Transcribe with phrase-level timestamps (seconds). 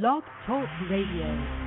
[0.00, 1.61] Blog Talk Radio.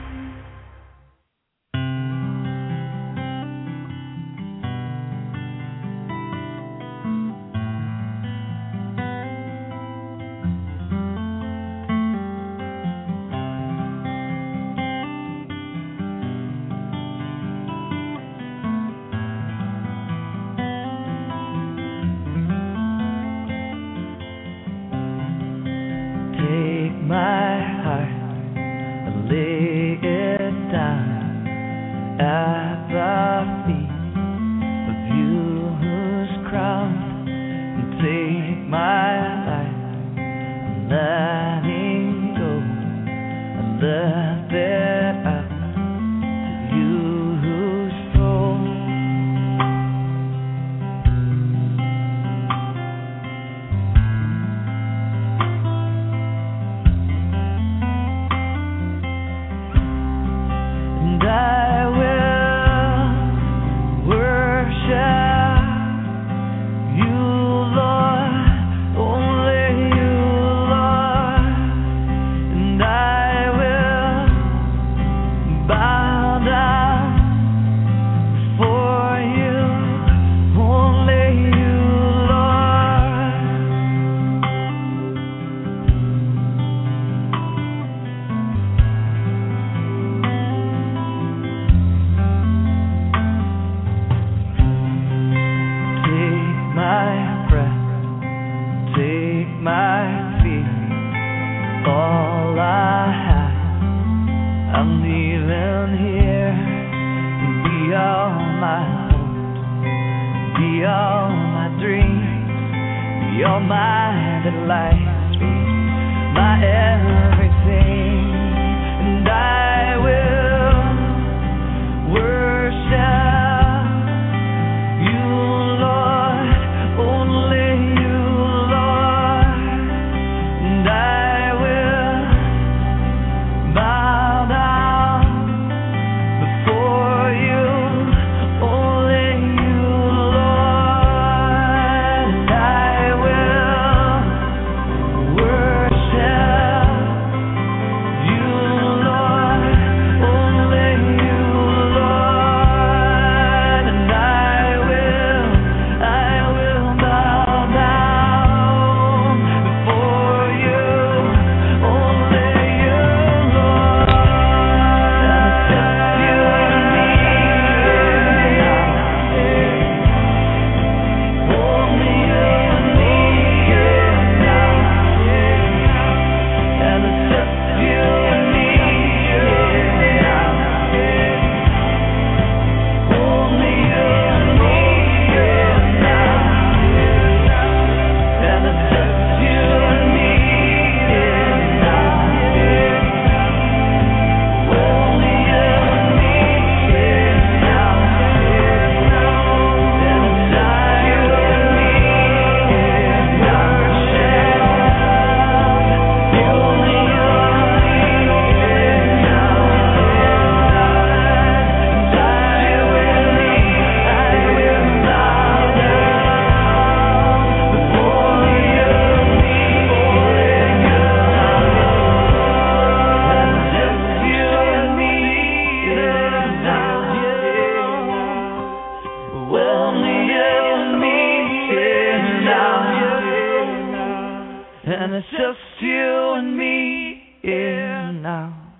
[234.87, 238.71] And it's just you and me here now.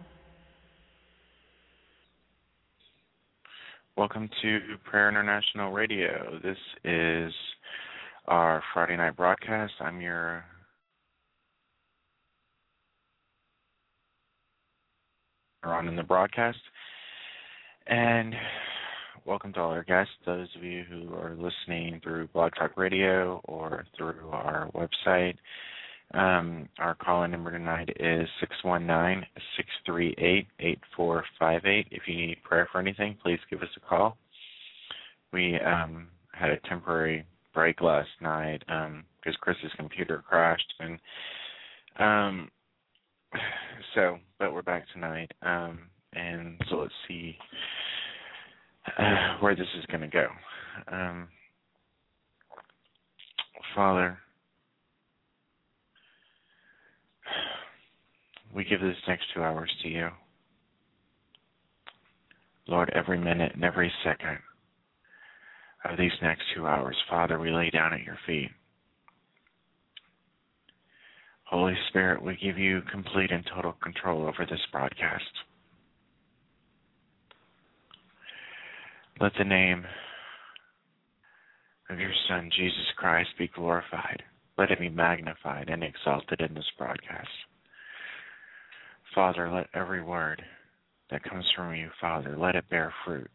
[3.98, 6.38] Welcome to Prayer International Radio.
[6.44, 7.34] This is
[8.28, 9.74] our Friday night broadcast.
[9.80, 10.46] I'm your
[15.64, 16.60] on in the broadcast.
[17.88, 18.36] And
[19.26, 23.42] welcome to all our guests, those of you who are listening through Blog Talk Radio
[23.46, 25.38] or through our website.
[26.14, 28.30] Um, our call-in number tonight is
[28.64, 30.46] 619-638-8458.
[31.92, 34.18] If you need prayer for anything, please give us a call.
[35.34, 41.00] We um, had a temporary break last night because Chris's computer crashed, and
[42.00, 42.52] um,
[43.96, 45.32] so but we're back tonight.
[45.42, 45.80] Um,
[46.14, 47.38] and so let's see
[48.98, 50.28] uh, where this is going to go.
[50.92, 51.28] Um,
[53.76, 54.18] Father,
[58.56, 60.10] we give this next two hours to you.
[62.68, 64.40] Lord, every minute and every second
[65.84, 68.50] of these next two hours, Father, we lay down at your feet.
[71.44, 75.24] Holy Spirit, we give you complete and total control over this broadcast.
[79.20, 79.86] Let the name
[81.90, 84.24] of your Son, Jesus Christ, be glorified.
[84.58, 87.30] Let it be magnified and exalted in this broadcast.
[89.16, 90.44] Father, let every word
[91.10, 93.32] that comes from you, Father, let it bear fruit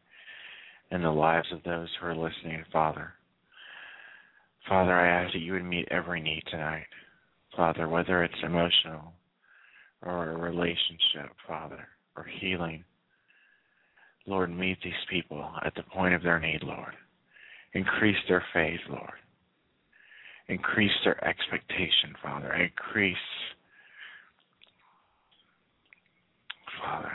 [0.90, 3.14] in the lives of those who are listening, Father.
[4.68, 6.86] Father, I ask that you would meet every need tonight.
[7.56, 9.14] Father, whether it's emotional
[10.02, 12.84] or a relationship, Father, or healing.
[14.26, 16.94] Lord, meet these people at the point of their need, Lord.
[17.74, 19.18] Increase their faith, Lord.
[20.48, 22.52] Increase their expectation, Father.
[22.52, 23.16] Increase,
[26.82, 27.12] Father.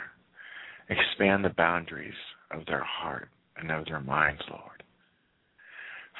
[0.88, 2.14] Expand the boundaries
[2.50, 4.82] of their heart and of their minds, Lord.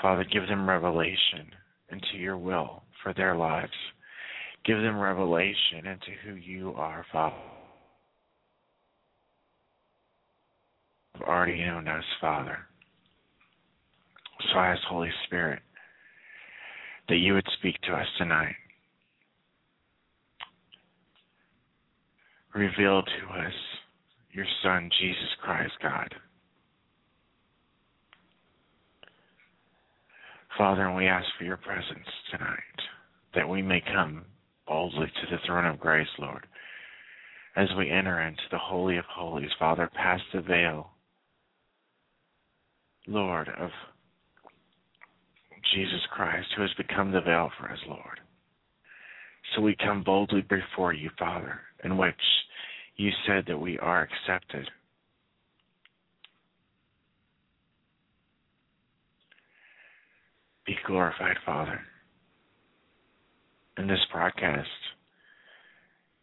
[0.02, 1.50] Father, give them revelation
[1.90, 3.72] into your will for their lives.
[4.64, 7.37] Give them revelation into who you are, Father.
[11.14, 12.58] You've already known us, Father.
[14.52, 15.60] So I ask, Holy Spirit,
[17.08, 18.54] that you would speak to us tonight.
[22.56, 23.52] Reveal to us
[24.32, 26.14] your Son, Jesus Christ, God.
[30.56, 32.56] Father, we ask for your presence tonight,
[33.34, 34.24] that we may come
[34.66, 36.46] boldly to the throne of grace, Lord.
[37.56, 40.92] As we enter into the Holy of Holies, Father, pass the veil,
[43.06, 43.68] Lord, of
[45.74, 48.20] Jesus Christ, who has become the veil for us, Lord.
[49.54, 52.14] So we come boldly before you, Father, in which
[52.96, 54.69] you said that we are accepted.
[60.67, 61.81] Be glorified, Father
[63.78, 64.69] in this broadcast,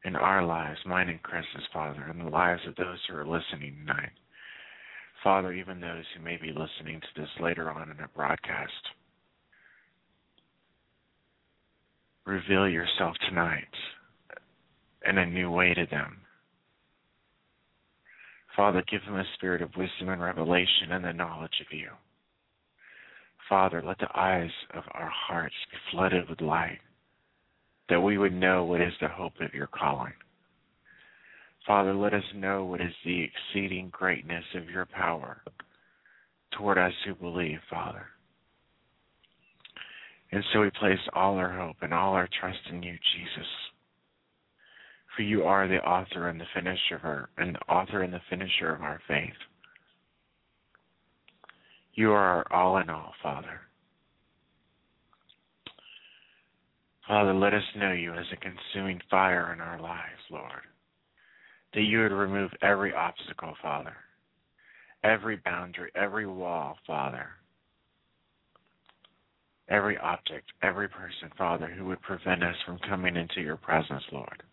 [0.06, 3.78] in our lives, mine and Chris's, Father, and the lives of those who are listening
[3.80, 4.12] tonight.
[5.24, 8.72] Father, even those who may be listening to this later on in a broadcast,
[12.26, 13.64] reveal yourself tonight
[15.08, 16.18] in a new way to them.
[18.56, 21.90] Father, give them a spirit of wisdom and revelation and the knowledge of you.
[23.50, 26.80] Father, let the eyes of our hearts be flooded with light
[27.90, 30.14] that we would know what is the hope of your calling.
[31.68, 35.42] Father, let us know what is the exceeding greatness of your power
[36.58, 38.06] toward us who believe, Father.
[40.32, 43.48] And so we place all our hope and all our trust in you, Jesus.
[45.16, 48.22] For you are the author and the finisher of our, and the author and the
[48.30, 49.34] finisher of our faith.
[51.94, 53.62] You are our all in all, Father.
[57.08, 60.64] Father, let us know you as a consuming fire in our lives, Lord.
[61.74, 63.96] That you would remove every obstacle, Father,
[65.04, 67.28] every boundary, every wall, Father,
[69.70, 74.44] every object, every person, Father, who would prevent us from coming into your presence, Lord.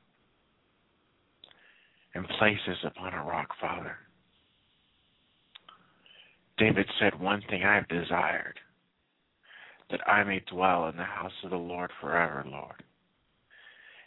[2.14, 3.96] And place us upon a rock, Father.
[6.58, 8.58] David said, One thing I have desired
[9.90, 12.82] that I may dwell in the house of the Lord forever, Lord.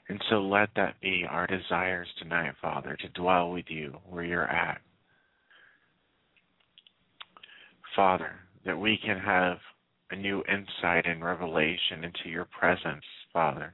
[0.10, 4.50] And so let that be our desires tonight, Father, to dwell with you where you're
[4.50, 4.82] at.
[7.96, 8.32] Father,
[8.66, 9.58] that we can have
[10.12, 13.74] a new insight and revelation into your presence, Father.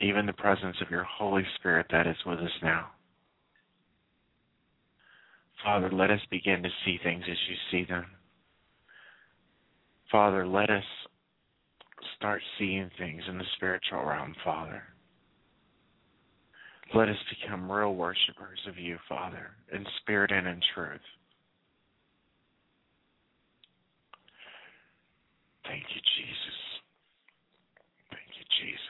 [0.00, 2.88] Even the presence of your Holy Spirit that is with us now.
[5.62, 8.06] Father, let us begin to see things as you see them.
[10.10, 10.84] Father, let us
[12.16, 14.82] start seeing things in the spiritual realm, Father.
[16.94, 21.00] Let us become real worshipers of you, Father, in spirit and in truth.
[25.64, 26.58] Thank you, Jesus.
[28.10, 28.89] Thank you, Jesus.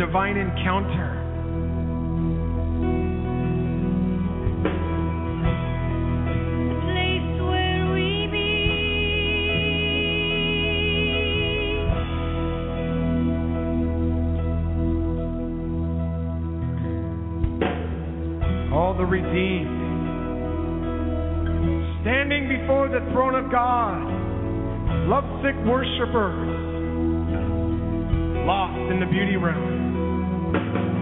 [0.00, 1.18] Divine encounter.
[18.72, 19.68] All the redeemed
[22.00, 24.00] standing before the throne of God,
[25.10, 26.70] lovesick worshipers
[28.46, 29.79] lost in the beauty realm.
[30.52, 30.99] We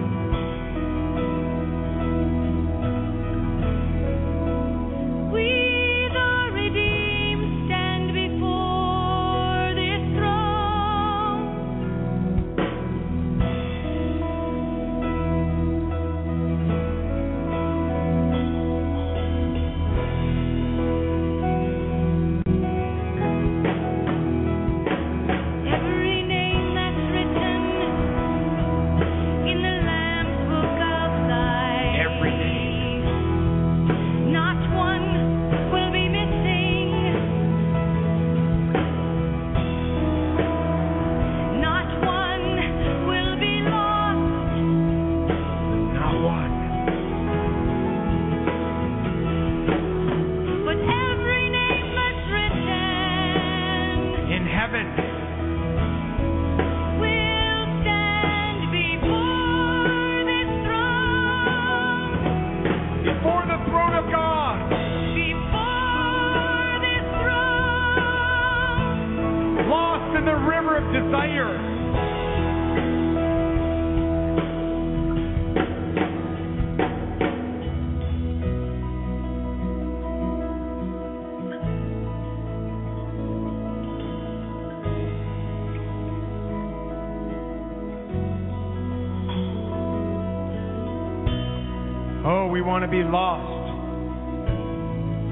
[92.79, 93.75] want to be lost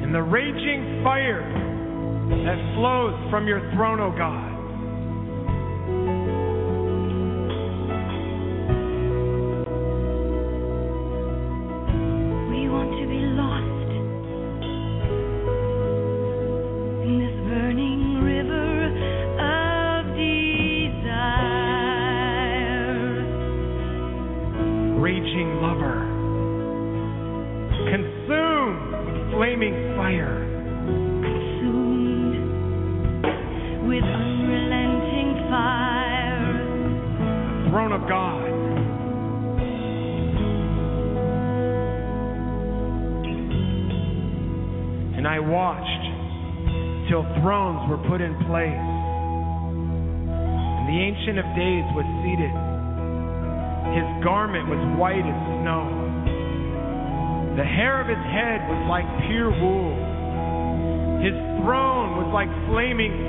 [0.03, 1.47] in the raging fire
[2.43, 4.36] that flows from your throne, O oh God.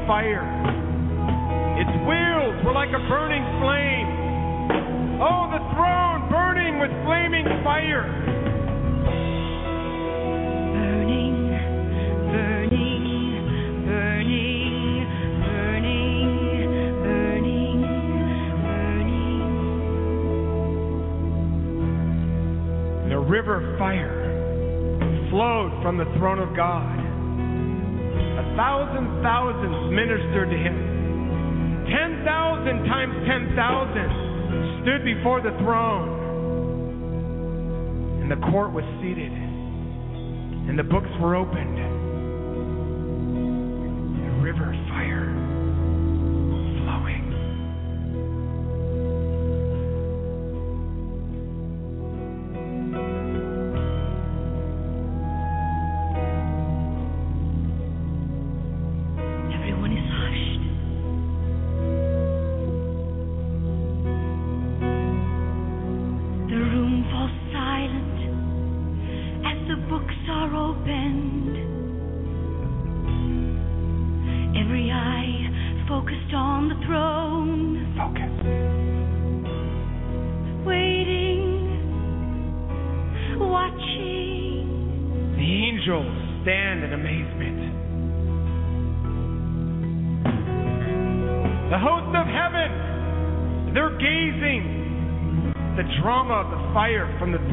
[0.07, 0.45] fire.
[1.79, 4.09] Its wheels were like a burning flame.
[5.21, 8.05] Oh, the throne burning with flaming fire.
[10.73, 11.49] Burning,
[12.31, 15.05] burning, burning,
[15.45, 16.21] burning,
[17.01, 17.81] burning,
[18.63, 19.41] burning.
[23.03, 24.17] And river fire
[25.29, 27.06] flowed from the throne of God
[28.57, 31.85] thousand thousands ministered to him.
[31.87, 36.09] 10,000 times 10,000 stood before the throne.
[38.21, 39.31] And the court was seated.
[39.31, 41.79] And the books were opened.
[44.19, 45.06] And rivers fire.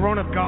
[0.05, 0.44] throne of God.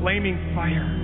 [0.00, 0.97] flaming fire.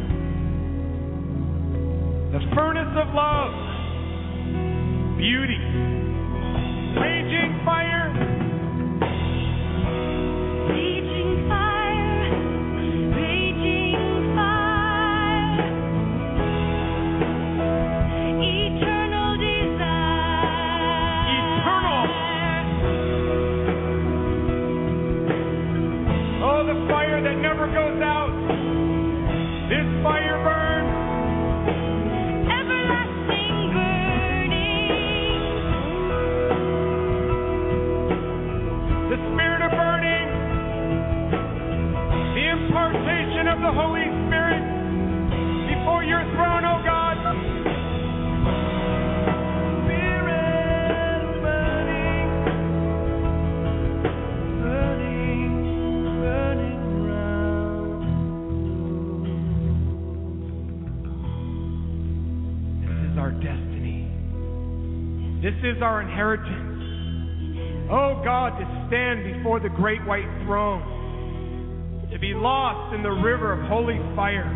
[65.64, 67.88] is our inheritance.
[67.90, 73.52] Oh God, to stand before the great white throne, to be lost in the river
[73.52, 74.48] of holy fire,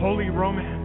[0.00, 0.77] holy romance.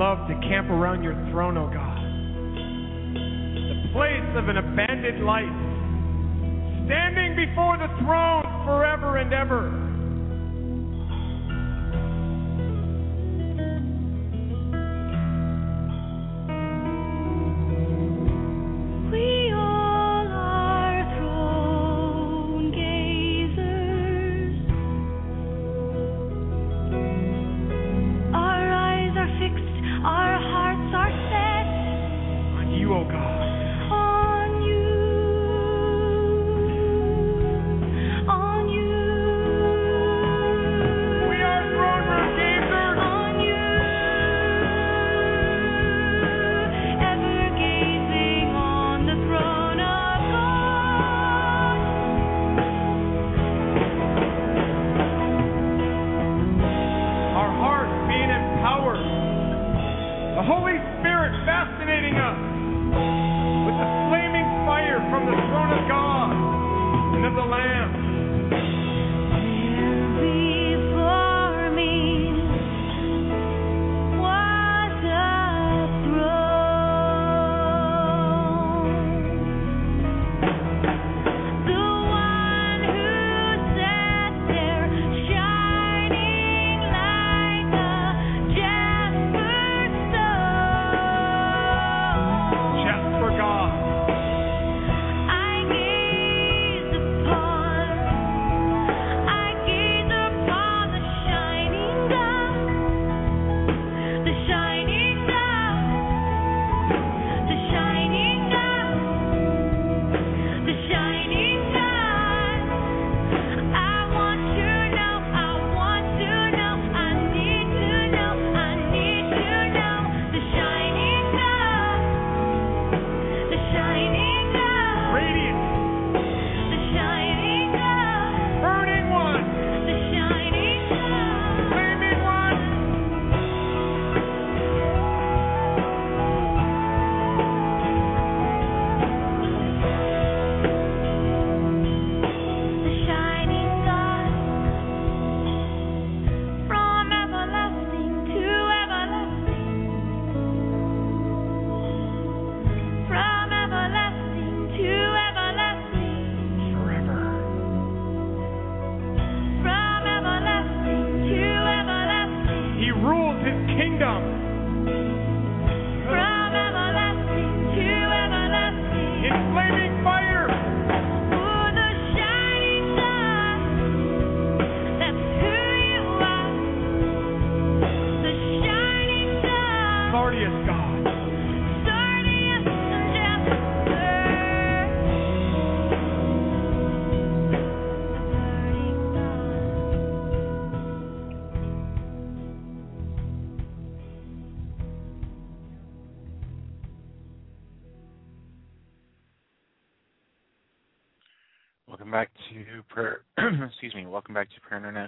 [0.00, 2.00] love to camp around your throne, O oh God.
[3.68, 5.44] The place of an abandoned life,
[6.88, 9.89] standing before the throne forever and ever.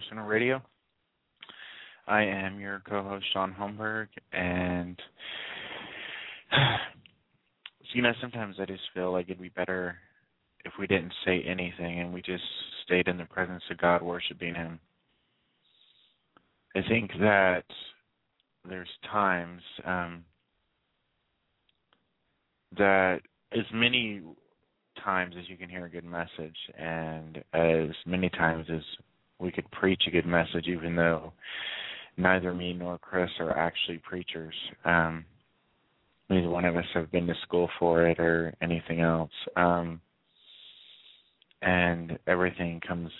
[0.02, 0.62] To International Radio.
[2.08, 4.98] I am your co-host Shaun Holmberg, and
[7.94, 9.96] you know sometimes I just feel like it'd be better
[10.64, 12.42] if we didn't say anything and we just
[12.84, 14.80] stayed in the presence of God, worshiping Him.
[16.74, 17.64] I think that
[18.68, 20.24] there's times um,
[22.76, 23.20] that
[23.52, 24.22] as many
[25.04, 28.82] times as you can hear a good message and as many times as
[29.42, 31.32] we could preach a good message even though
[32.16, 34.54] neither me nor Chris are actually preachers.
[34.84, 35.24] Um
[36.30, 39.32] neither one of us have been to school for it or anything else.
[39.56, 40.00] Um
[41.60, 43.10] and everything comes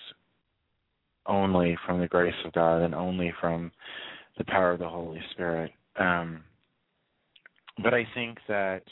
[1.27, 3.70] only from the grace of God and only from
[4.39, 5.73] the power of the Holy Spirit.
[5.99, 6.45] Um
[7.83, 8.83] but I think that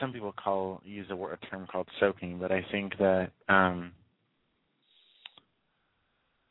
[0.00, 3.92] some people call use a, word, a term called soaking, but I think that um,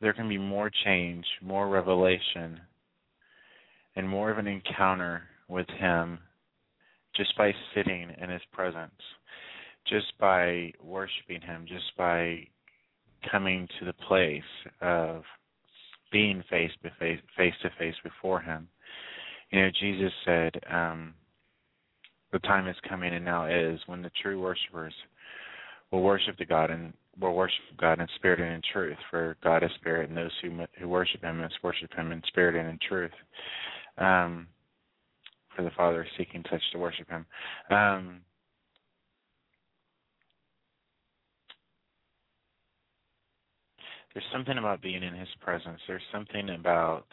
[0.02, 2.60] there can be more change, more revelation,
[3.96, 6.18] and more of an encounter with Him
[7.16, 8.90] just by sitting in His presence,
[9.88, 12.46] just by worshiping Him, just by
[13.30, 14.42] coming to the place
[14.82, 15.22] of
[16.10, 18.68] being face to face, face to face before Him.
[19.50, 20.60] You know, Jesus said.
[20.70, 21.14] Um,
[22.32, 24.94] the time is coming and now is when the true worshipers
[25.90, 28.96] will worship the God and will worship God in spirit and in truth.
[29.10, 32.56] For God is spirit, and those who who worship Him must worship Him in spirit
[32.56, 33.10] and in truth.
[33.98, 34.48] Um,
[35.54, 37.26] for the Father is seeking such to worship Him.
[37.70, 38.20] Um,
[44.14, 45.80] there's something about being in His presence.
[45.86, 47.06] There's something about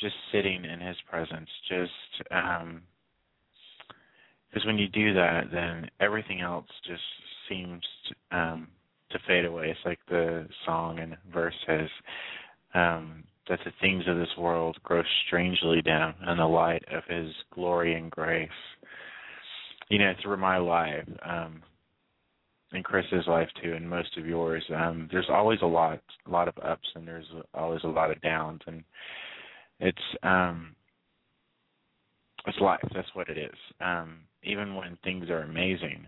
[0.00, 1.48] just sitting in His presence.
[1.68, 2.82] Just um,
[4.48, 7.02] because when you do that, then everything else just
[7.48, 7.82] seems
[8.30, 8.68] um,
[9.10, 9.70] to fade away.
[9.70, 11.88] It's like the song and verse says
[12.74, 17.32] um, that the things of this world grow strangely dim in the light of His
[17.52, 18.48] glory and grace.
[19.88, 21.62] You know, through my life, um,
[22.72, 26.48] and Chris's life too, and most of yours, um, there's always a lot, a lot
[26.48, 28.82] of ups, and there's always a lot of downs, and
[29.78, 30.74] it's um,
[32.46, 32.80] it's life.
[32.94, 33.54] That's what it is.
[33.80, 36.06] Um, even when things are amazing,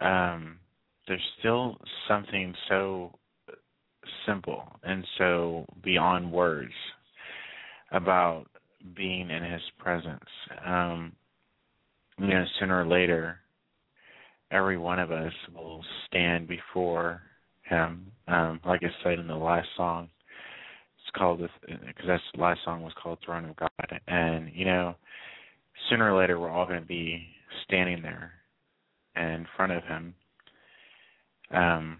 [0.00, 0.58] um,
[1.06, 1.76] there's still
[2.08, 3.12] something so
[4.26, 6.72] simple and so beyond words
[7.92, 8.46] about
[8.96, 10.20] being in His presence.
[10.64, 11.12] Um,
[12.18, 13.38] you know, sooner or later,
[14.50, 17.22] every one of us will stand before
[17.64, 18.06] Him.
[18.28, 20.08] Um, like I said in the last song,
[20.98, 24.94] it's called because that's the last song was called Throne of God, and you know,
[25.88, 27.26] sooner or later we're all going to be
[27.64, 28.32] standing there
[29.16, 30.14] in front of Him.
[31.50, 31.98] Um,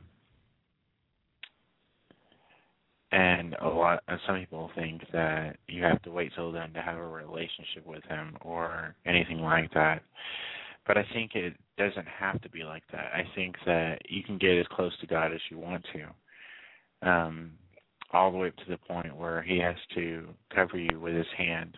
[3.12, 6.96] and a lot some people think that you have to wait till then to have
[6.96, 10.02] a relationship with him or anything like that.
[10.86, 13.12] But i think it doesn't have to be like that.
[13.14, 17.52] I think that you can get as close to god as you want to um
[18.12, 21.26] all the way up to the point where he has to cover you with his
[21.36, 21.76] hand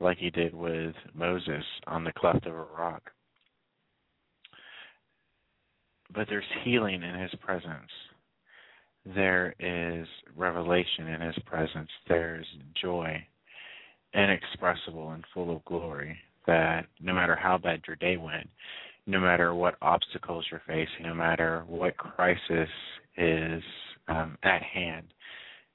[0.00, 3.10] like he did with moses on the cleft of a rock
[6.14, 7.90] but there's healing in his presence
[9.04, 11.90] there is revelation in his presence.
[12.08, 12.46] There's
[12.80, 13.24] joy
[14.14, 18.48] inexpressible and full of glory that no matter how bad your day went,
[19.06, 22.68] no matter what obstacles you're facing, no matter what crisis
[23.16, 23.62] is
[24.08, 25.06] um, at hand,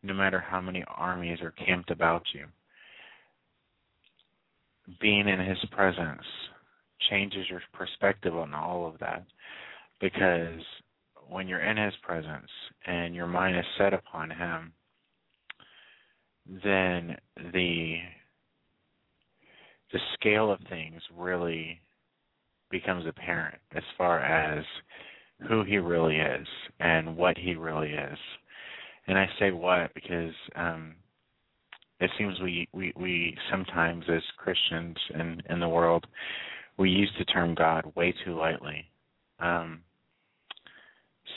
[0.01, 2.45] no matter how many armies are camped about you,
[4.99, 6.23] being in his presence
[7.11, 9.23] changes your perspective on all of that
[10.01, 10.61] because
[11.29, 12.49] when you're in his presence
[12.85, 14.73] and your mind is set upon him,
[16.63, 17.15] then
[17.53, 17.97] the
[19.91, 21.79] the scale of things really
[22.69, 24.63] becomes apparent as far as
[25.47, 26.47] who he really is
[26.79, 28.17] and what he really is.
[29.07, 30.95] And I say what because um
[31.99, 36.05] it seems we, we, we sometimes as Christians in, in the world
[36.77, 38.85] we use the term God way too lightly.
[39.39, 39.81] Um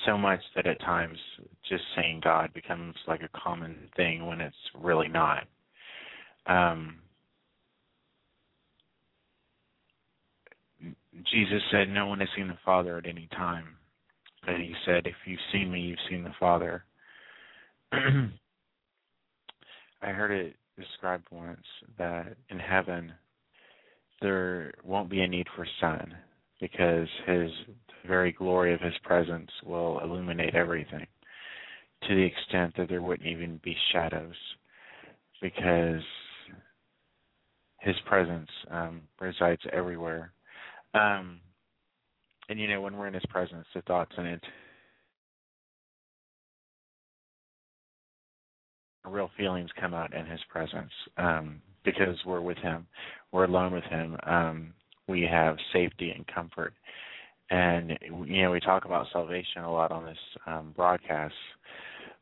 [0.07, 1.19] so much that at times
[1.69, 5.45] just saying God becomes like a common thing when it's really not.
[6.47, 6.99] Um,
[11.31, 13.77] Jesus said, No one has seen the Father at any time.
[14.45, 16.85] But he said, If you've seen me, you've seen the Father.
[17.93, 18.01] I
[20.09, 21.61] heard it described once
[21.99, 23.13] that in heaven
[24.21, 26.15] there won't be a need for sun
[26.61, 27.51] because his
[28.07, 31.07] very glory of his presence will illuminate everything
[32.09, 34.35] to the extent that there wouldn't even be shadows
[35.41, 36.03] because
[37.81, 40.33] his presence um, resides everywhere.
[40.95, 41.41] Um,
[42.49, 44.41] and you know, when we're in his presence, the thoughts and it
[49.05, 52.87] real feelings come out in his presence um, because we're with him,
[53.33, 54.17] we're alone with him.
[54.25, 54.75] Um,
[55.09, 56.73] we have safety and comfort
[57.53, 61.35] and you know we talk about salvation a lot on this um, broadcast,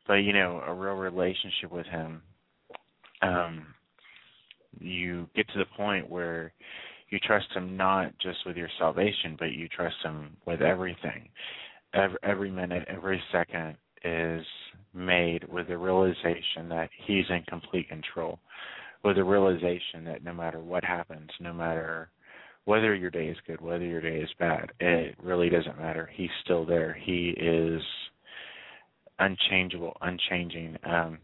[0.07, 2.21] but you know a real relationship with Him,
[3.23, 3.67] um,
[4.81, 6.53] you get to the point where
[7.11, 11.29] you trust Him not just with your salvation, but you trust Him with everything.
[11.95, 14.45] Every, every minute, every second is
[14.93, 18.41] made with the realization that He's in complete control,
[19.05, 22.11] with the realization that no matter what happens, no matter
[22.71, 26.09] whether your day is good, whether your day is bad, it really doesn't matter.
[26.15, 26.97] He's still there.
[27.05, 27.83] He is
[29.19, 30.77] unchangeable, unchanging.
[30.85, 31.19] Um,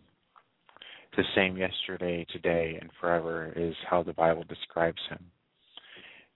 [1.16, 5.24] the same yesterday, today, and forever is how the Bible describes him.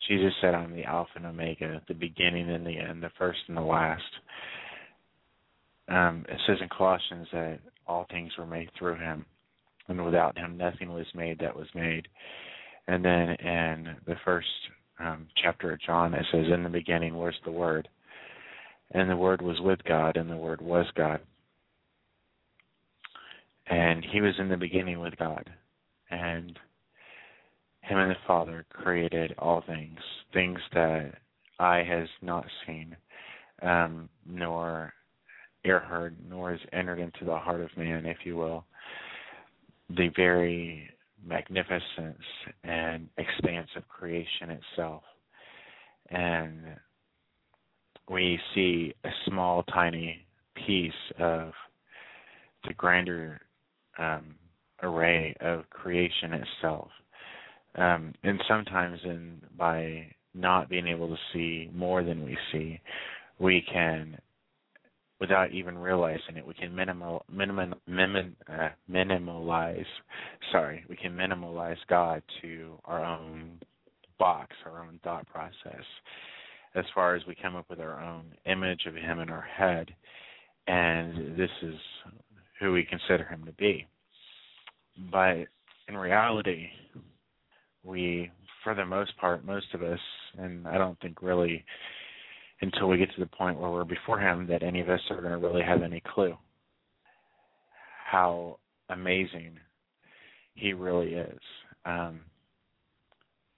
[0.09, 3.57] Jesus said, I'm the Alpha and Omega, the beginning and the end, the first and
[3.57, 4.03] the last.
[5.89, 9.27] Um, it says in Colossians that all things were made through him,
[9.89, 12.07] and without him nothing was made that was made.
[12.87, 14.47] And then in the first
[15.01, 17.89] um, chapter of John, it says, In the beginning was the Word,
[18.93, 21.21] and the Word was with God, and the Word was God.
[23.69, 25.49] And He was in the beginning with God.
[26.11, 26.59] And
[27.83, 29.99] Him and the Father created all things,
[30.33, 31.13] things that
[31.59, 32.97] eye has not seen,
[33.63, 34.93] um, nor
[35.65, 38.65] ear heard, nor has entered into the heart of man, if you will.
[39.91, 40.91] The very
[41.27, 42.23] magnificence
[42.65, 45.03] and expanse of creation itself.
[46.11, 46.77] And
[48.09, 50.27] we see a small, tiny
[50.67, 51.53] piece of
[52.67, 53.41] the grander
[53.99, 54.35] um,
[54.83, 56.89] array of creation itself.
[57.77, 62.81] Um, and sometimes, in by not being able to see more than we see,
[63.39, 64.19] we can
[65.21, 66.47] without even realizing it.
[66.47, 69.85] We can minimal, minimum, minim, uh, minimalize.
[70.51, 73.61] Sorry, we can minimalize God to our own
[74.19, 75.85] box, our own thought process,
[76.75, 79.89] as far as we come up with our own image of Him in our head,
[80.67, 81.75] and this is
[82.59, 83.87] who we consider Him to be.
[85.11, 85.47] But
[85.89, 86.69] in reality,
[87.85, 88.31] we,
[88.65, 89.99] for the most part, most of us,
[90.39, 91.65] and I don't think really
[92.63, 95.21] until we get to the point where we're before Him that any of us are
[95.21, 96.37] going to really have any clue
[98.11, 98.59] how
[98.89, 99.57] amazing
[100.55, 101.39] He really is
[101.85, 102.21] um,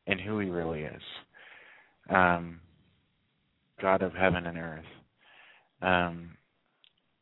[0.07, 1.03] and who He really is.
[2.11, 2.61] Um,
[3.81, 4.85] God of heaven and earth.
[5.81, 6.37] Um,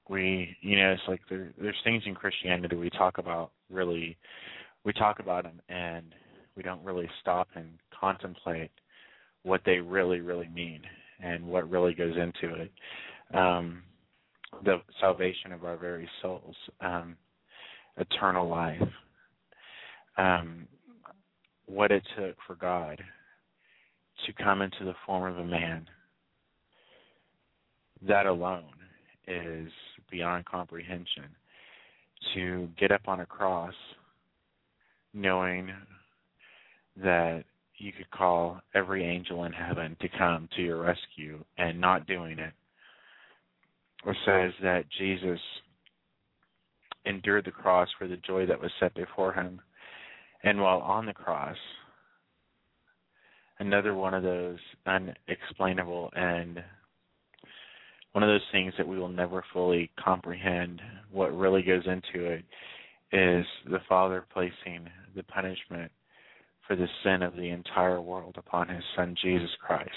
[0.08, 4.18] we, you know, it's like there, there's things in Christianity we talk about really,
[4.84, 6.12] we talk about them and
[6.56, 7.68] we don't really stop and
[7.98, 8.72] contemplate
[9.44, 10.82] what they really, really mean
[11.22, 12.72] and what really goes into it.
[13.34, 13.82] Um,
[14.64, 17.16] the salvation of our very souls, um,
[17.96, 18.82] eternal life,
[20.16, 20.66] um,
[21.66, 23.02] what it took for God
[24.26, 25.86] to come into the form of a man.
[28.06, 28.64] That alone
[29.26, 29.70] is
[30.10, 31.24] beyond comprehension.
[32.34, 33.74] To get up on a cross
[35.14, 35.70] knowing
[36.96, 37.44] that
[37.80, 42.38] you could call every angel in heaven to come to your rescue and not doing
[42.38, 42.52] it.
[44.04, 45.40] Or says that Jesus
[47.06, 49.60] endured the cross for the joy that was set before him.
[50.42, 51.56] And while on the cross,
[53.58, 56.62] another one of those unexplainable and
[58.12, 62.44] one of those things that we will never fully comprehend what really goes into it
[63.12, 65.90] is the Father placing the punishment
[66.70, 69.90] for the sin of the entire world upon his son Jesus Christ.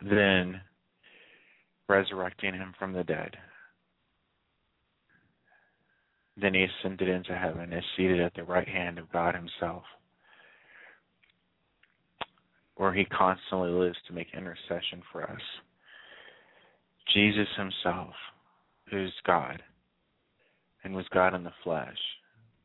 [0.00, 0.62] Then
[1.90, 3.36] resurrecting him from the dead.
[6.40, 9.82] Then he ascended into heaven, is seated at the right hand of God himself,
[12.76, 15.42] where he constantly lives to make intercession for us.
[17.12, 18.14] Jesus himself,
[18.90, 19.62] who's God,
[20.82, 21.98] and was God in the flesh,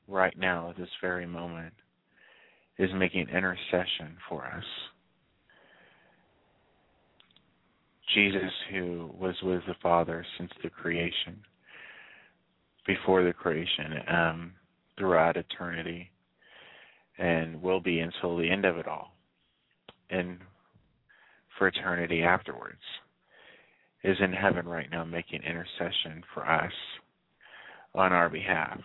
[0.08, 1.74] right now, at this very moment,
[2.78, 4.64] is making intercession for us.
[8.16, 11.40] Jesus, who was with the Father since the creation,
[12.86, 14.54] before the creation, um,
[14.98, 16.10] throughout eternity,
[17.18, 19.12] and will be until the end of it all,
[20.10, 20.38] and
[21.58, 22.82] for eternity afterwards,
[24.04, 26.72] is in heaven right now making intercession for us
[27.94, 28.80] on our behalf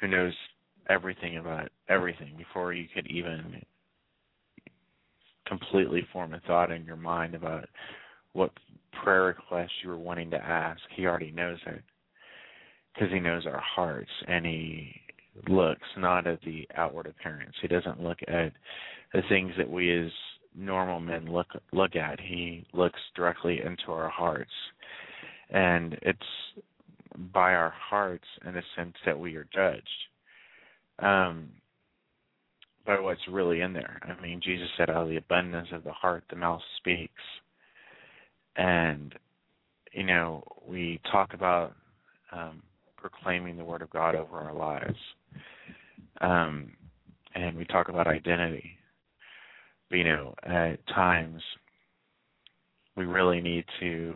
[0.00, 0.32] who knows
[0.88, 3.62] everything about everything before you could even
[5.46, 7.68] completely form a thought in your mind about
[8.32, 8.50] what
[9.02, 10.80] prayer request you were wanting to ask.
[10.96, 11.82] He already knows it
[12.94, 14.94] because he knows our hearts and he
[15.48, 17.54] looks not at the outward appearance.
[17.60, 18.52] He doesn't look at
[19.12, 20.10] the things that we as
[20.54, 22.20] normal men look look at.
[22.20, 24.50] He looks directly into our hearts.
[25.50, 26.64] And it's
[27.32, 29.88] by our hearts in the sense that we are judged
[30.98, 31.48] um,
[32.86, 34.00] by what's really in there.
[34.02, 37.12] I mean, Jesus said, out of the abundance of the heart, the mouth speaks.
[38.56, 39.14] And,
[39.92, 41.74] you know, we talk about
[42.32, 42.62] um,
[42.96, 44.98] proclaiming the word of God over our lives.
[46.20, 46.72] Um,
[47.34, 48.78] and we talk about identity.
[49.88, 51.42] But, you know, at times
[52.96, 54.14] we really need to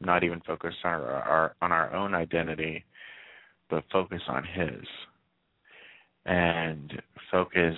[0.00, 2.84] not even focus on our, our on our own identity,
[3.70, 4.84] but focus on His,
[6.26, 6.92] and
[7.30, 7.76] focus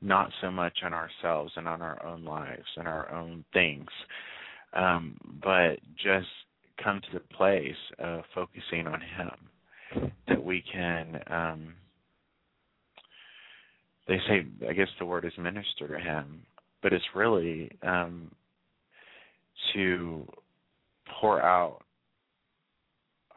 [0.00, 3.88] not so much on ourselves and on our own lives and our own things,
[4.74, 6.28] um, but just
[6.82, 11.20] come to the place of focusing on Him, that we can.
[11.26, 11.74] Um,
[14.06, 16.42] they say, I guess the word is minister to Him,
[16.82, 18.30] but it's really um,
[19.72, 20.26] to
[21.24, 21.78] pour out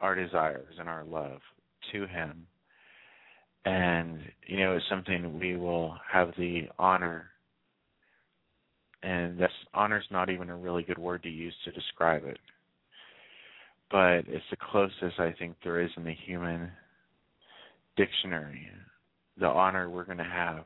[0.01, 1.39] our desires and our love
[1.93, 2.45] to him.
[3.63, 7.29] And you know it's something we will have the honor
[9.03, 12.39] and that's honor's not even a really good word to use to describe it.
[13.89, 16.69] But it's the closest i think there is in the human
[17.95, 18.67] dictionary
[19.39, 20.65] the honor we're going to have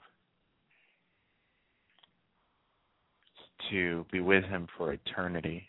[3.69, 5.67] to be with him for eternity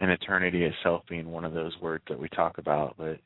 [0.00, 3.18] and eternity itself being one of those words that we talk about, but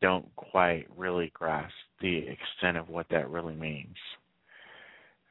[0.00, 3.96] don't quite really grasp the extent of what that really means.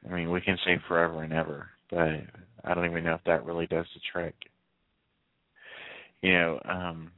[0.08, 2.20] I mean, we can say forever and ever, but
[2.64, 4.34] I don't even know if that really does the trick.
[6.22, 7.12] You know, um,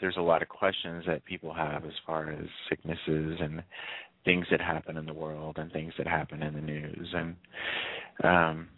[0.00, 3.62] there's a lot of questions that people have as far as sicknesses and
[4.24, 7.36] things that happen in the world and things that happen in the news and
[8.24, 8.68] um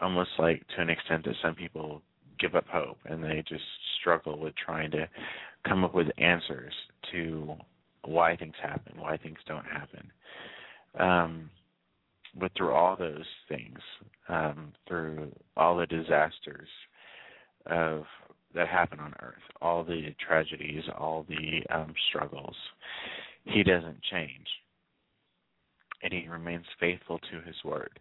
[0.00, 2.02] almost like to an extent that some people
[2.38, 3.62] give up hope and they just
[4.00, 5.08] struggle with trying to
[5.66, 6.72] come up with answers
[7.12, 7.54] to
[8.04, 10.10] why things happen, why things don't happen.
[10.98, 11.50] Um,
[12.38, 13.78] but through all those things,
[14.28, 16.68] um, through all the disasters
[17.66, 18.04] of
[18.54, 22.56] that happen on earth, all the tragedies, all the um, struggles,
[23.44, 24.46] he doesn't change.
[26.02, 27.98] And he remains faithful to his word.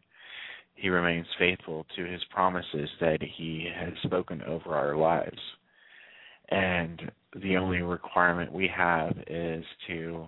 [0.81, 5.37] He remains faithful to his promises that he has spoken over our lives.
[6.49, 10.27] And the only requirement we have is to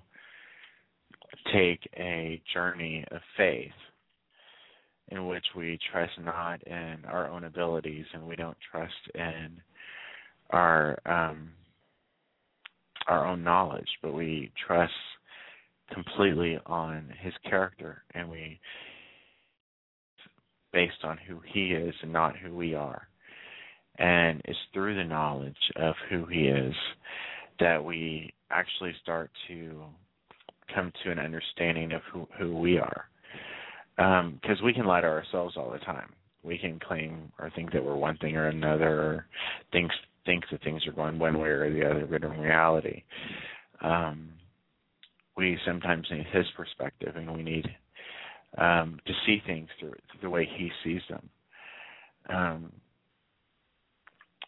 [1.52, 3.72] take a journey of faith
[5.08, 9.60] in which we trust not in our own abilities and we don't trust in
[10.52, 11.50] our um,
[13.08, 14.94] our own knowledge, but we trust
[15.92, 18.60] completely on his character and we
[20.74, 23.08] based on who he is and not who we are.
[24.00, 26.74] And it's through the knowledge of who he is
[27.60, 29.84] that we actually start to
[30.74, 33.06] come to an understanding of who, who we are.
[33.96, 36.12] Because um, we can lie to ourselves all the time.
[36.42, 39.26] We can claim or think that we're one thing or another, or
[39.72, 39.92] think
[40.26, 43.04] think that things are going one way or the other, but in reality,
[43.82, 44.30] um,
[45.36, 47.66] we sometimes need his perspective, and we need
[48.58, 51.30] um, to see things through, the way he sees them.
[52.30, 52.72] Um,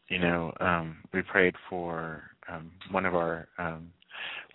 [0.09, 3.91] you know, um, we prayed for um, one of our um,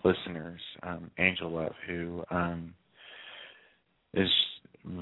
[0.03, 2.73] listeners, um, Angel Love, who um,
[4.13, 4.29] is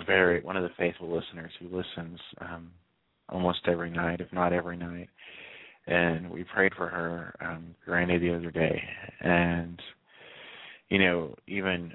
[0.06, 2.72] very one of the faithful listeners who listens um,
[3.30, 5.10] almost every night, if not every night.
[5.88, 8.82] And we prayed for her, um, Granny, the other day,
[9.22, 9.82] and
[10.90, 11.94] you know, even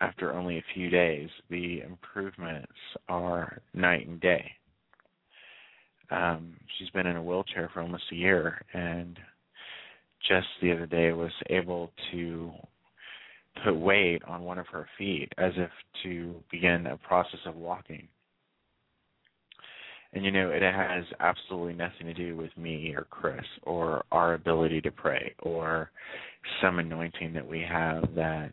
[0.00, 2.72] after only a few days, the improvements
[3.08, 4.52] are night and day.
[6.10, 9.18] Um, she's been in a wheelchair for almost a year, and
[10.26, 12.50] just the other day was able to
[13.64, 15.70] put weight on one of her feet as if
[16.02, 18.08] to begin a process of walking.
[20.12, 24.34] And you know, it has absolutely nothing to do with me or Chris or our
[24.34, 25.90] ability to pray or
[26.62, 28.52] some anointing that we have that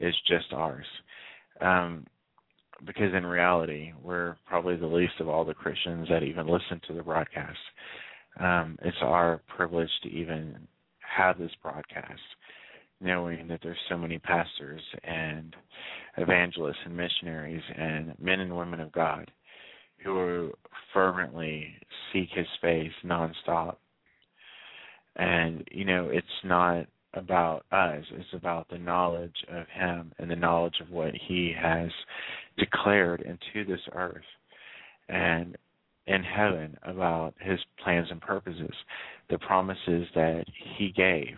[0.00, 0.86] is just ours.
[1.60, 2.06] Um,
[2.86, 6.94] because in reality, we're probably the least of all the Christians that even listen to
[6.94, 7.58] the broadcast.
[8.38, 10.56] Um, it's our privilege to even
[10.98, 12.20] have this broadcast,
[13.00, 15.56] knowing that there's so many pastors and
[16.18, 19.30] evangelists and missionaries and men and women of God
[20.04, 20.52] who
[20.94, 21.74] fervently
[22.12, 23.76] seek His face nonstop.
[25.16, 28.04] And you know, it's not about us.
[28.12, 31.90] It's about the knowledge of Him and the knowledge of what He has
[32.58, 34.22] declared into this earth
[35.08, 35.56] and
[36.06, 38.74] in heaven about His plans and purposes,
[39.30, 40.44] the promises that
[40.76, 41.36] He gave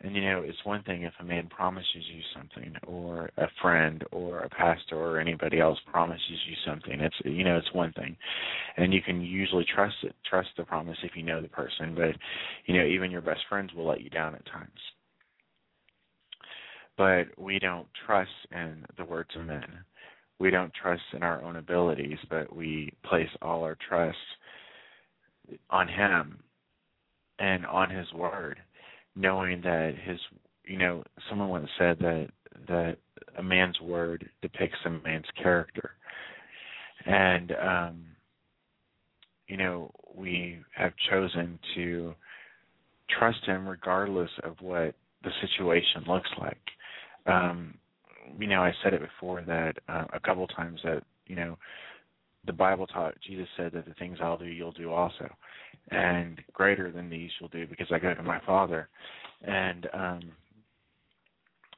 [0.00, 4.04] and you know, it's one thing if a man promises you something, or a friend,
[4.12, 7.00] or a pastor, or anybody else promises you something.
[7.00, 8.16] It's you know, it's one thing,
[8.76, 11.96] and you can usually trust it, trust the promise if you know the person.
[11.96, 12.14] But
[12.66, 14.70] you know, even your best friends will let you down at times.
[16.96, 19.66] But we don't trust in the words of men.
[20.38, 24.16] We don't trust in our own abilities, but we place all our trust
[25.70, 26.38] on Him
[27.40, 28.58] and on His Word
[29.18, 30.18] knowing that his
[30.64, 32.28] you know someone once said that
[32.68, 32.96] that
[33.38, 35.90] a man's word depicts a man's character.
[37.04, 38.04] And um
[39.48, 42.14] you know we have chosen to
[43.18, 44.94] trust him regardless of what
[45.24, 46.62] the situation looks like.
[47.26, 47.74] Um
[48.38, 51.56] you know i said it before that uh, a couple times that you know
[52.46, 55.28] the bible taught jesus said that the things i'll do you'll do also
[55.90, 58.88] and greater than these you'll do because I go to my Father.
[59.42, 60.20] And um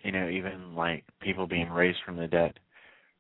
[0.03, 2.59] you know, even like people being raised from the dead,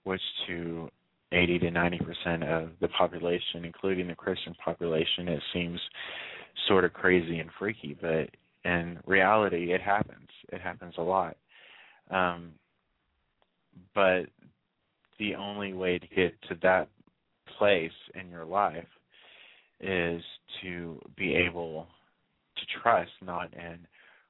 [0.04, 0.88] which to
[1.30, 5.78] 80 to 90 percent of the population, including the Christian population, it seems
[6.68, 8.30] sort of crazy and freaky, but
[8.64, 10.28] in reality, it happens.
[10.52, 11.36] It happens a lot.
[12.10, 12.52] Um,
[13.94, 14.24] but
[15.18, 16.88] the only way to get to that
[17.60, 18.88] place in your life
[19.80, 20.22] is
[20.62, 21.86] to be able
[22.56, 23.78] to trust not in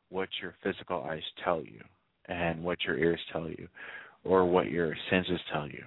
[0.08, 1.80] what your physical eyes tell you
[2.26, 3.68] and what your ears tell you
[4.24, 5.84] or what your senses tell you,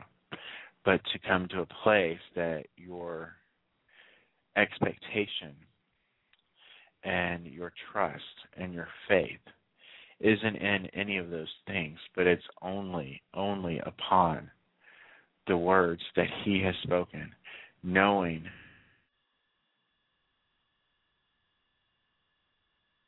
[0.86, 3.34] but to come to a place that your
[4.56, 5.54] expectation
[7.04, 8.24] and your trust
[8.56, 9.28] and your faith
[10.22, 14.50] isn't in any of those things, but it's only, only upon
[15.48, 17.32] the words that he has spoken,
[17.84, 18.44] knowing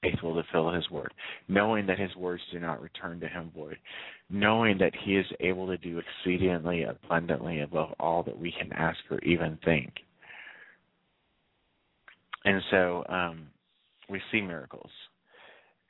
[0.01, 1.13] faithful to fill his word,
[1.47, 3.77] knowing that his words do not return to him void,
[4.29, 8.99] knowing that he is able to do exceedingly abundantly above all that we can ask
[9.09, 9.91] or even think.
[12.43, 13.47] And so um,
[14.09, 14.91] we see miracles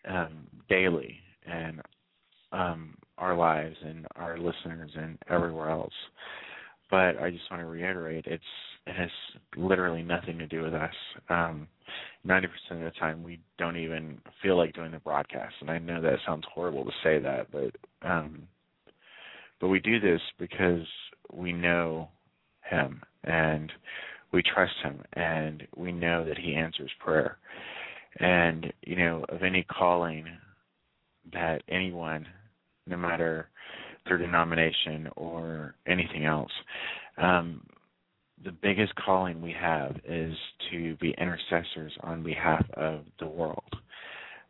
[0.07, 1.81] um, daily, and
[2.51, 5.93] um, our lives and our listeners and everywhere else.
[6.91, 8.43] But I just want to reiterate, it's
[8.85, 9.09] it has
[9.57, 10.93] literally nothing to do with us.
[11.29, 11.67] Um,
[12.25, 16.01] 90% of the time, we don't even feel like doing the broadcast, and I know
[16.01, 17.75] that sounds horrible to say that, but
[18.07, 18.43] um,
[19.59, 20.85] but we do this because
[21.33, 22.09] we know
[22.69, 23.71] Him and
[24.31, 27.37] we trust Him, and we know that He answers prayer.
[28.19, 30.25] And you know, of any calling
[31.33, 32.25] that anyone,
[32.87, 33.49] no matter
[34.07, 36.51] their denomination or anything else,
[37.17, 37.61] um,
[38.43, 40.35] the biggest calling we have is
[40.71, 43.63] to be intercessors on behalf of the world.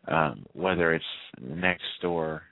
[0.07, 1.05] Um, whether it's
[1.41, 2.43] next door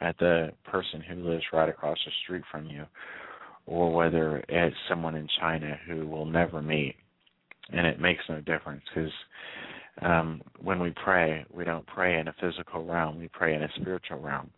[0.00, 2.84] at the person who lives right across the street from you,
[3.66, 6.96] or whether it's someone in China who will never meet.
[7.70, 9.12] And it makes no difference because
[10.02, 13.68] um, when we pray, we don't pray in a physical realm, we pray in a
[13.76, 14.50] spiritual realm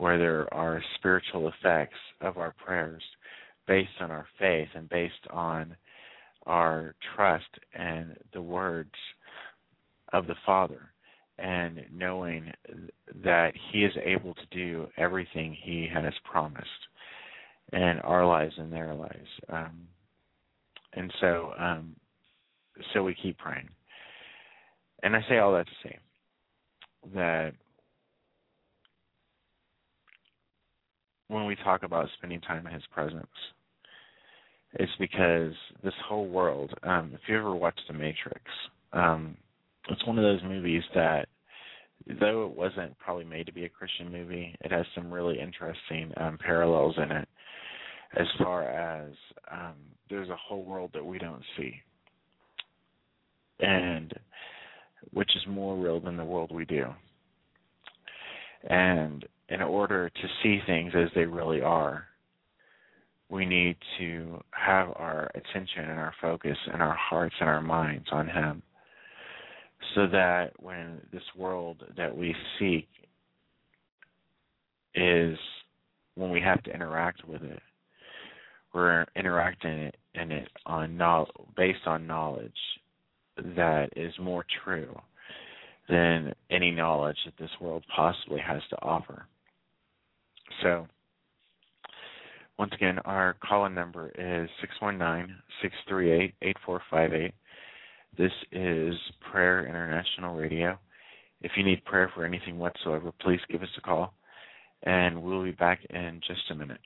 [0.00, 3.02] where there are spiritual effects of our prayers
[3.68, 5.76] based on our faith and based on
[6.46, 7.44] our trust
[7.74, 8.94] and the words
[10.14, 10.90] of the Father
[11.38, 12.50] and knowing
[13.22, 16.66] that He is able to do everything He has promised
[17.74, 19.28] in our lives and their lives.
[19.50, 19.82] Um,
[20.94, 21.94] and so, um,
[22.94, 23.68] so we keep praying.
[25.02, 25.98] And I say all that to say
[27.14, 27.52] that
[31.30, 33.26] when we talk about spending time in His presence,
[34.74, 35.52] it's because
[35.82, 36.72] this whole world.
[36.82, 38.42] Um, if you ever watched The Matrix,
[38.92, 39.36] um,
[39.88, 41.28] it's one of those movies that,
[42.20, 46.12] though it wasn't probably made to be a Christian movie, it has some really interesting
[46.16, 47.28] um, parallels in it.
[48.16, 49.12] As far as
[49.52, 49.74] um,
[50.08, 51.74] there's a whole world that we don't see,
[53.60, 54.12] and
[55.12, 56.86] which is more real than the world we do.
[58.68, 62.04] And in order to see things as they really are,
[63.28, 68.06] we need to have our attention and our focus and our hearts and our minds
[68.12, 68.62] on Him
[69.94, 72.88] so that when this world that we seek
[74.94, 75.38] is
[76.14, 77.60] when we have to interact with it,
[78.74, 82.52] we're interacting it in it on knowledge, based on knowledge
[83.56, 84.96] that is more true
[85.88, 89.26] than any knowledge that this world possibly has to offer.
[90.62, 90.86] So
[92.58, 94.50] once again, our call-in number is
[94.82, 97.32] 619-638-8458.
[98.18, 98.94] This is
[99.30, 100.78] Prayer International Radio.
[101.40, 104.12] If you need prayer for anything whatsoever, please give us a call,
[104.82, 106.80] and we'll be back in just a minute.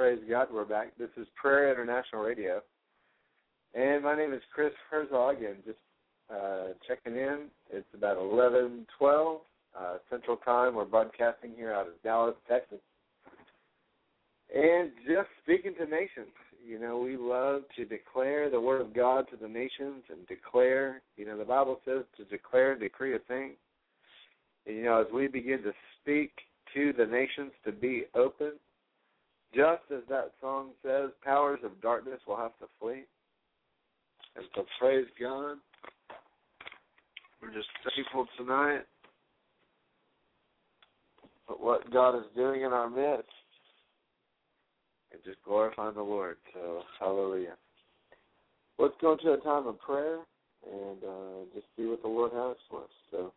[0.00, 0.96] Praise God, we're back.
[0.98, 2.62] This is Prayer International Radio.
[3.74, 5.76] And my name is Chris Herzog, and just
[6.34, 7.48] uh, checking in.
[7.70, 9.40] It's about 11, 12
[9.78, 10.76] uh, Central Time.
[10.76, 12.78] We're broadcasting here out of Dallas, Texas.
[14.56, 16.32] And just speaking to nations.
[16.66, 21.02] You know, we love to declare the Word of God to the nations and declare,
[21.18, 23.50] you know, the Bible says to declare and decree a thing.
[24.66, 26.32] And, you know, as we begin to speak
[26.72, 28.52] to the nations to be open,
[29.54, 33.04] just as that song says, powers of darkness will have to flee.
[34.36, 35.56] And so praise God.
[37.42, 38.82] We're just thankful tonight
[41.46, 43.28] for what God is doing in our midst
[45.12, 46.36] and just glorifying the Lord.
[46.54, 47.56] So hallelujah.
[48.78, 50.18] Let's go into a time of prayer
[50.70, 52.90] and uh, just see what the Lord has for us.
[53.10, 53.32] So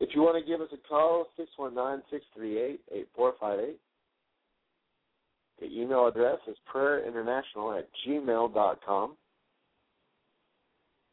[0.00, 3.08] if you want to give us a call, six one nine six three eight eight
[3.14, 3.80] four five eight.
[5.64, 9.16] The email address is prayerinternational at gmail dot com.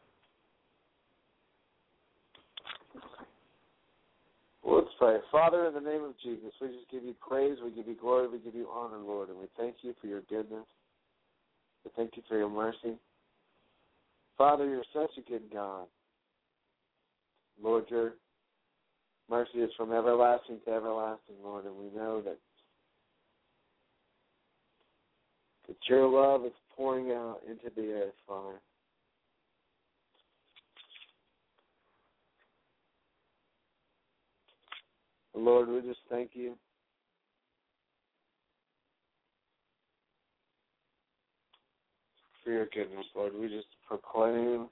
[4.64, 5.18] Well, let's pray.
[5.32, 8.30] Father, in the name of Jesus, we just give you praise, we give you glory,
[8.30, 10.66] we give you honor, Lord, and we thank you for your goodness.
[11.88, 12.98] We thank you for your mercy.
[14.38, 15.86] Father, you're such a good God.
[17.64, 18.16] Lord, your
[19.30, 22.38] mercy is from everlasting to everlasting, Lord, and we know that
[25.68, 28.60] that your love is pouring out into the earth, Father.
[35.34, 36.58] Lord, we just thank you.
[42.48, 43.34] Your goodness, Lord.
[43.38, 44.70] We just proclaim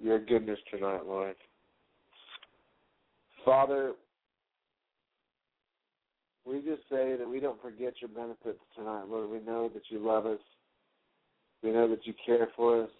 [0.00, 1.34] your goodness tonight, Lord.
[3.44, 3.94] Father,
[6.44, 9.28] we just say that we don't forget your benefits tonight, Lord.
[9.28, 10.38] We know that you love us.
[11.64, 12.90] We know that you care for us.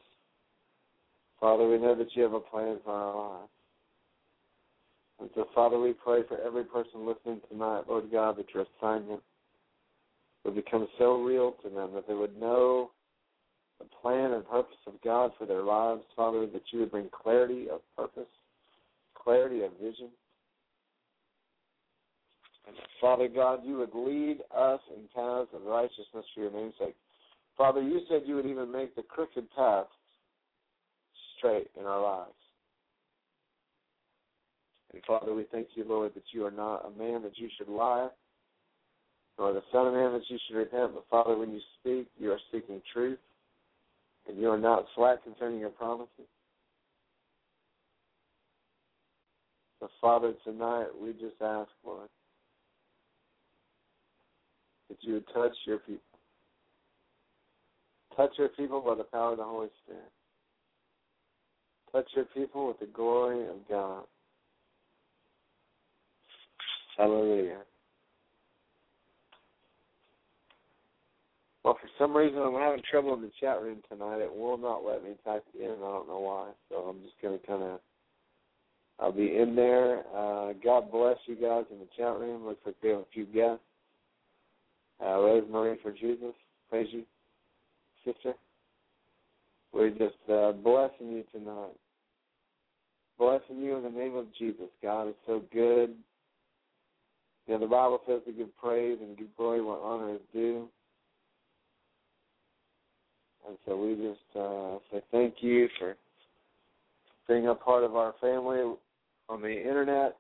[1.40, 3.50] Father, we know that you have a plan for our lives.
[5.20, 9.22] And so, Father, we pray for every person listening tonight, Lord God, that your assignment
[10.46, 12.90] would become so real to them that they would know
[13.78, 17.66] the plan and purpose of God for their lives, Father, that you would bring clarity
[17.70, 18.28] of purpose,
[19.14, 20.08] clarity of vision.
[22.66, 26.96] And Father God, you would lead us in paths of righteousness for your name's sake.
[27.56, 29.88] Father, you said you would even make the crooked paths
[31.38, 32.30] straight in our lives.
[34.92, 37.68] And Father, we thank you, Lord, that you are not a man that you should
[37.68, 38.08] lie,
[39.38, 40.94] nor the Son of Man that you should repent.
[40.94, 43.18] But Father, when you speak, you are speaking truth
[44.28, 46.10] and you are not slack concerning your promises.
[49.80, 52.08] So, Father, tonight we just ask, Lord,
[54.88, 56.00] that you would touch your people.
[58.16, 60.10] Touch your people by the power of the Holy Spirit.
[61.92, 64.04] Touch your people with the glory of God.
[66.96, 67.60] Hallelujah.
[71.66, 74.20] Well, for some reason, I'm having trouble in the chat room tonight.
[74.20, 75.64] It will not let me type in.
[75.64, 76.52] I don't know why.
[76.68, 77.80] So I'm just going to kind of,
[79.00, 80.04] I'll be in there.
[80.16, 82.46] Uh, God bless you guys in the chat room.
[82.46, 83.64] Looks like we have a few guests.
[85.04, 86.34] Uh, Rosemary for Jesus.
[86.70, 87.02] Praise you,
[88.04, 88.34] sister.
[89.72, 91.74] We're just uh, blessing you tonight.
[93.18, 94.68] Blessing you in the name of Jesus.
[94.84, 95.96] God is so good.
[97.48, 100.68] You know, the Bible says to give praise and give glory where honor is due.
[103.48, 105.96] And so we just uh, say thank you for
[107.28, 108.58] being a part of our family
[109.28, 110.16] on the internet.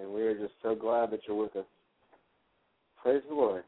[0.00, 1.64] And we are just so glad that you're with us.
[3.02, 3.64] Praise the Lord.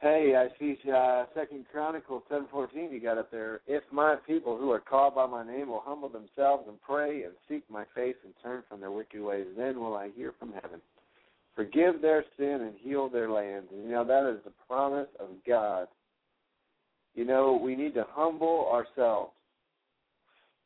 [0.00, 2.92] Hey, I see uh, Second Chronicles seven fourteen.
[2.92, 3.60] You got up there.
[3.66, 7.32] If my people who are called by my name will humble themselves and pray and
[7.48, 10.80] seek my face and turn from their wicked ways, then will I hear from heaven
[11.56, 13.64] forgive their sin and heal their land.
[13.72, 15.88] And, you know, that is the promise of God.
[17.14, 19.32] You know, we need to humble ourselves.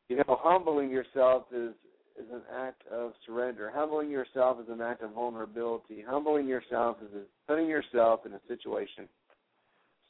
[0.09, 1.71] You know, humbling yourself is
[2.19, 3.71] is an act of surrender.
[3.73, 6.03] Humbling yourself is an act of vulnerability.
[6.05, 9.07] Humbling yourself is putting yourself in a situation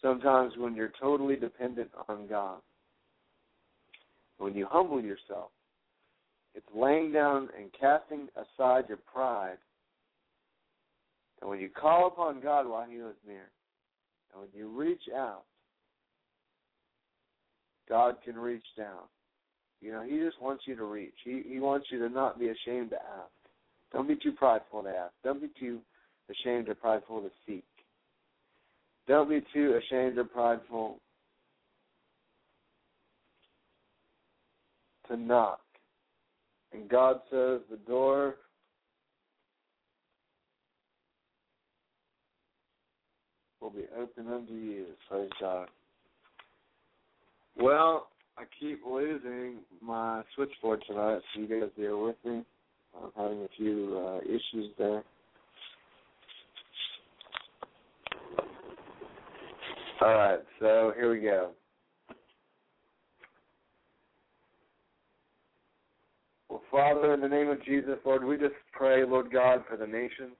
[0.02, 2.60] sometimes when you're totally dependent on God.
[4.38, 5.52] When you humble yourself,
[6.56, 9.58] it's laying down and casting aside your pride
[11.41, 13.49] And when you call upon God while He is near,
[14.31, 15.43] and when you reach out,
[17.89, 19.03] God can reach down.
[19.81, 21.15] You know, He just wants you to reach.
[21.26, 23.31] He He wants you to not be ashamed to ask.
[23.91, 25.13] Don't be too prideful to ask.
[25.23, 25.80] Don't be too
[26.30, 27.65] ashamed or prideful to seek.
[29.07, 30.99] Don't be too ashamed or prideful
[35.07, 35.59] to knock.
[36.72, 38.35] And God says the door
[43.62, 44.86] will be open unto you.
[45.10, 45.68] Praise God.
[47.58, 48.08] Well,
[48.38, 52.44] I keep losing my switchboard tonight, so you guys bear with me.
[52.96, 55.04] I'm having a few uh, issues there.
[60.02, 61.52] All right, so here we go.
[66.50, 69.86] Well, Father, in the name of Jesus, Lord, we just pray, Lord God, for the
[69.86, 70.34] nations.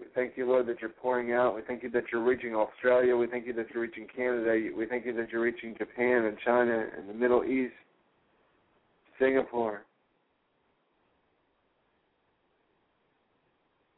[0.00, 1.54] We thank you, Lord, that you're pouring out.
[1.54, 3.14] We thank you that you're reaching Australia.
[3.14, 4.70] We thank you that you're reaching Canada.
[4.74, 7.74] We thank you that you're reaching Japan and China and the Middle East,
[9.18, 9.84] Singapore,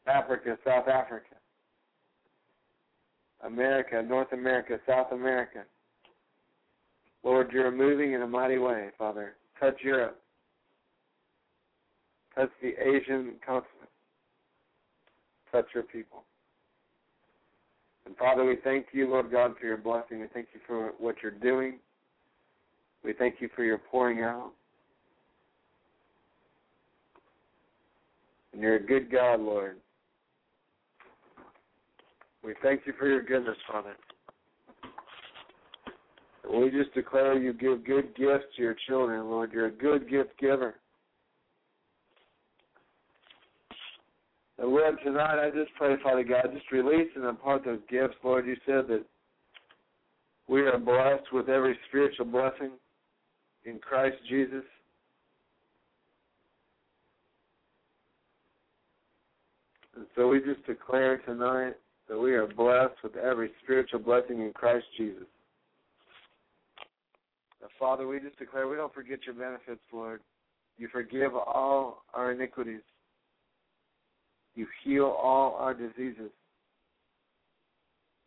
[0.07, 1.35] Africa, South Africa,
[3.45, 5.63] America, North America, South America.
[7.23, 9.35] Lord, you're moving in a mighty way, Father.
[9.57, 10.19] Touch Europe.
[12.35, 13.89] Touch the Asian continent.
[15.53, 16.23] Touch your people.
[18.07, 20.19] And Father, we thank you, Lord God, for your blessing.
[20.19, 21.75] We thank you for what you're doing.
[23.05, 24.51] We thank you for your pouring out.
[28.51, 29.77] And you're a good God, Lord.
[32.43, 33.93] We thank you for your goodness, Father.
[36.51, 39.53] We just declare you give good gifts to your children, Lord.
[39.53, 40.75] You're a good gift giver.
[44.63, 48.15] And Lord, tonight I just pray, Father God, just release and impart those gifts.
[48.23, 49.03] Lord, you said that
[50.47, 52.71] we are blessed with every spiritual blessing
[53.65, 54.63] in Christ Jesus.
[59.97, 61.73] And so we just declare tonight
[62.07, 65.27] that we are blessed with every spiritual blessing in Christ Jesus.
[67.77, 70.21] Father, we just declare we don't forget your benefits, Lord.
[70.77, 72.79] You forgive all our iniquities.
[74.55, 76.31] You heal all our diseases.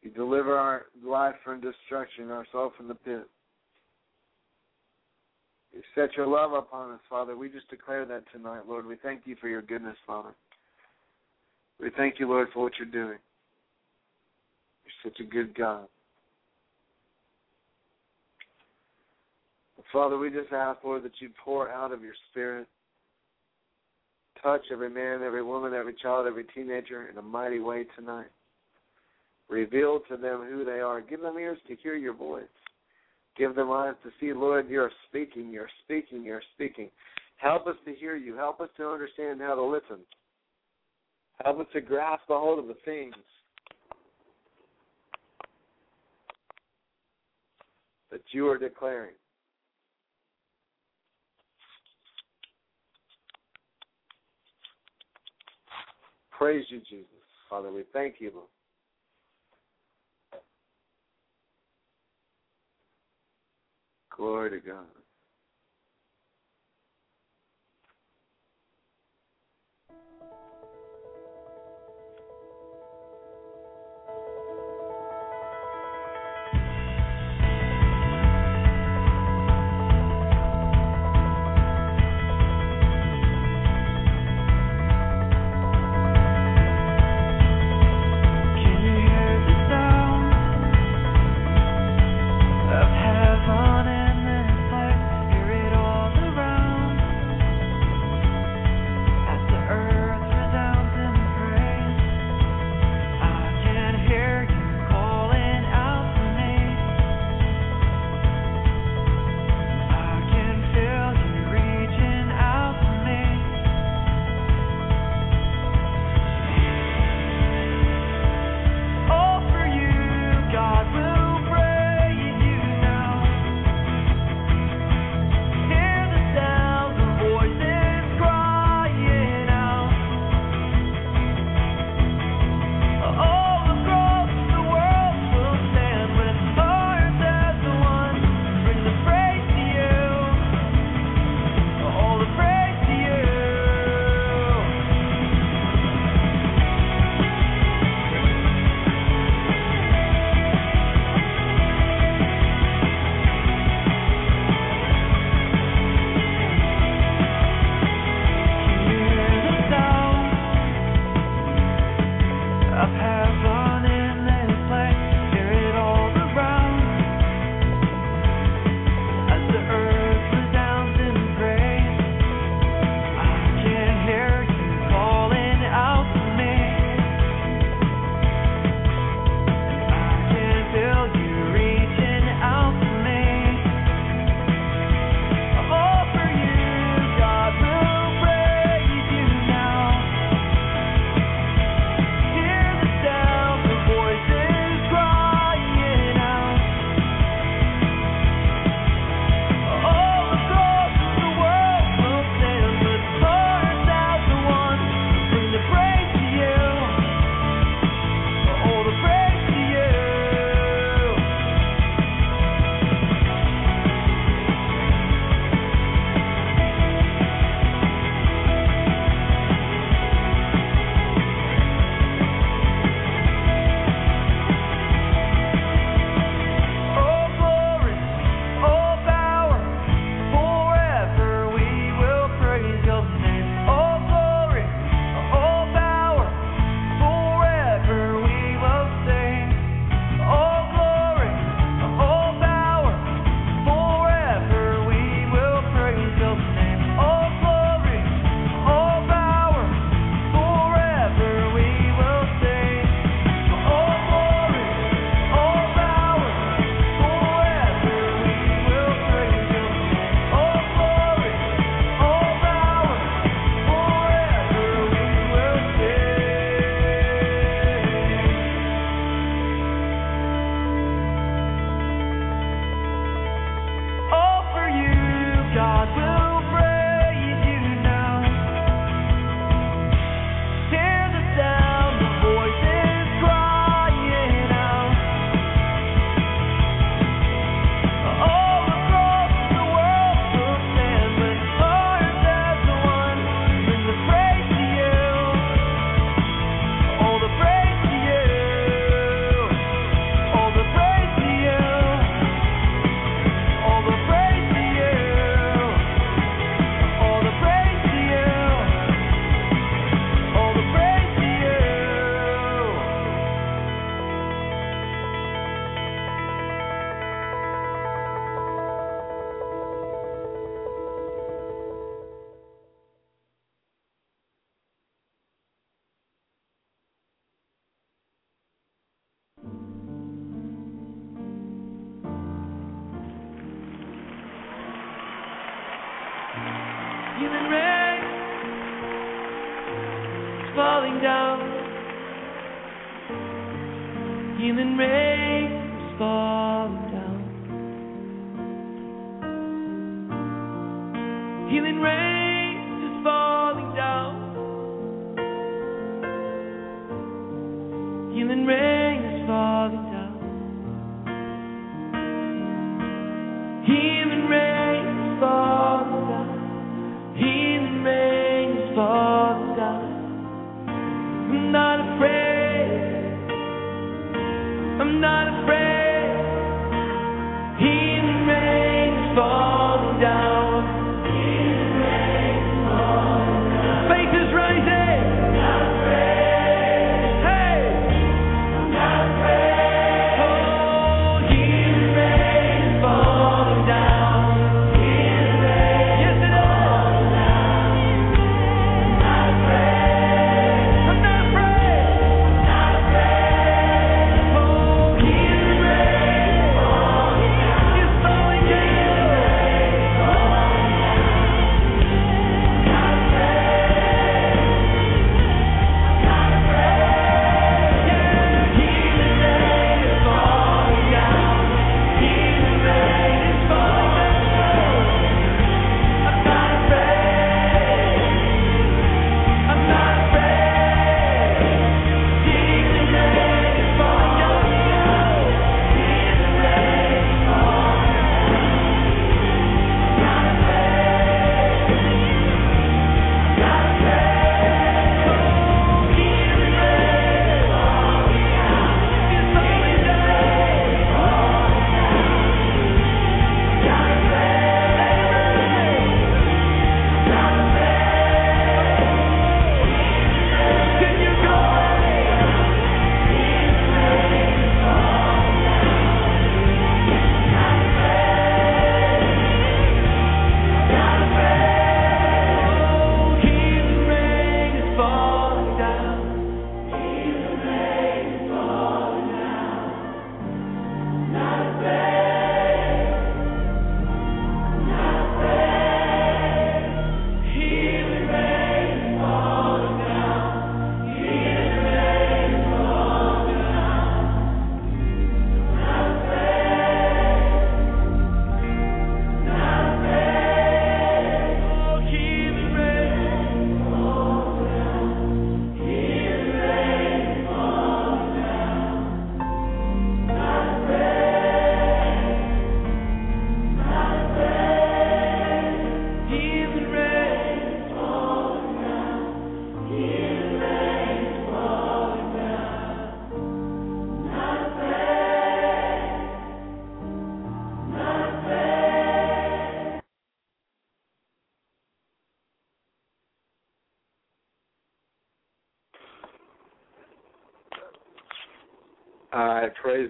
[0.02, 3.28] You deliver our life from destruction, our soul from the pit.
[5.72, 7.36] You set your love upon us, Father.
[7.36, 8.86] We just declare that tonight, Lord.
[8.86, 10.34] We thank you for your goodness, Father.
[11.80, 13.18] We thank you, Lord, for what you're doing.
[14.84, 15.86] You're such a good God.
[19.92, 22.66] Father, we just ask, Lord, that you pour out of your Spirit
[24.46, 28.30] touch every man, every woman, every child, every teenager in a mighty way tonight.
[29.48, 31.00] Reveal to them who they are.
[31.00, 32.44] Give them ears to hear your voice.
[33.36, 36.90] Give them eyes to see, Lord, you're speaking, you're speaking, you're speaking.
[37.38, 38.36] Help us to hear you.
[38.36, 39.98] Help us to understand how to listen.
[41.44, 43.14] Help us to grasp a hold of the things
[48.12, 49.14] that you are declaring.
[56.38, 57.06] Praise you, Jesus.
[57.48, 58.46] Father, we thank you, Lord.
[64.14, 64.84] Glory to God.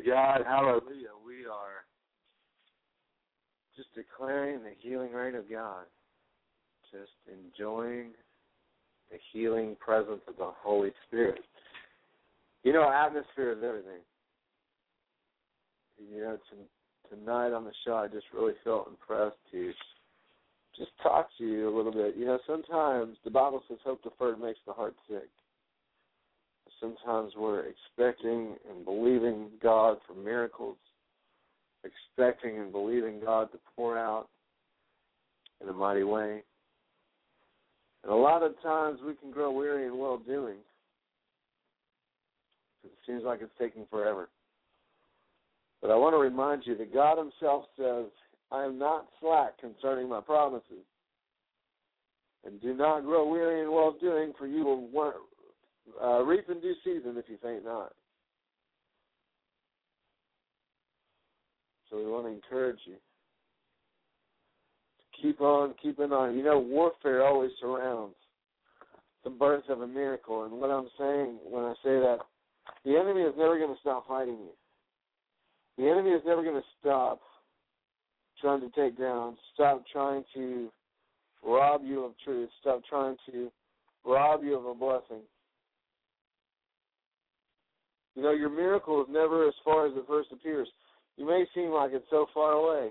[0.06, 0.42] God.
[0.46, 1.16] Hallelujah.
[1.26, 1.84] We are
[3.76, 5.84] just declaring the healing reign of God,
[6.92, 8.12] just enjoying
[9.10, 11.40] the healing presence of the Holy Spirit.
[12.62, 14.02] You know, atmosphere is everything.
[15.98, 19.72] You know, to, tonight on the show, I just really felt impressed to
[20.76, 22.16] just talk to you a little bit.
[22.16, 25.28] You know, sometimes the Bible says hope deferred makes the heart sick
[26.80, 30.76] sometimes we're expecting and believing God for miracles,
[31.84, 34.28] expecting and believing God to pour out
[35.62, 36.42] in a mighty way.
[38.02, 40.58] And a lot of times we can grow weary in well doing.
[42.84, 44.28] It seems like it's taking forever.
[45.82, 48.06] But I want to remind you that God Himself says,
[48.50, 50.84] I am not slack concerning my promises.
[52.44, 54.86] And do not grow weary in well doing, for you will
[56.02, 57.92] uh, reap in due season if you faint not.
[61.90, 66.36] So we want to encourage you to keep on keeping on.
[66.36, 68.14] You know, warfare always surrounds
[69.24, 70.44] the birth of a miracle.
[70.44, 72.18] And what I'm saying when I say that,
[72.84, 74.50] the enemy is never going to stop fighting you.
[75.78, 77.20] The enemy is never going to stop
[78.40, 80.70] trying to take down, stop trying to
[81.44, 83.50] rob you of truth, stop trying to
[84.04, 85.22] rob you of a blessing.
[88.16, 90.66] You know, your miracle is never as far as it first appears.
[91.18, 92.90] You may seem like it's so far away,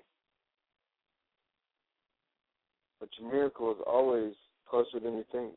[3.00, 4.34] but your miracle is always
[4.70, 5.56] closer than you think.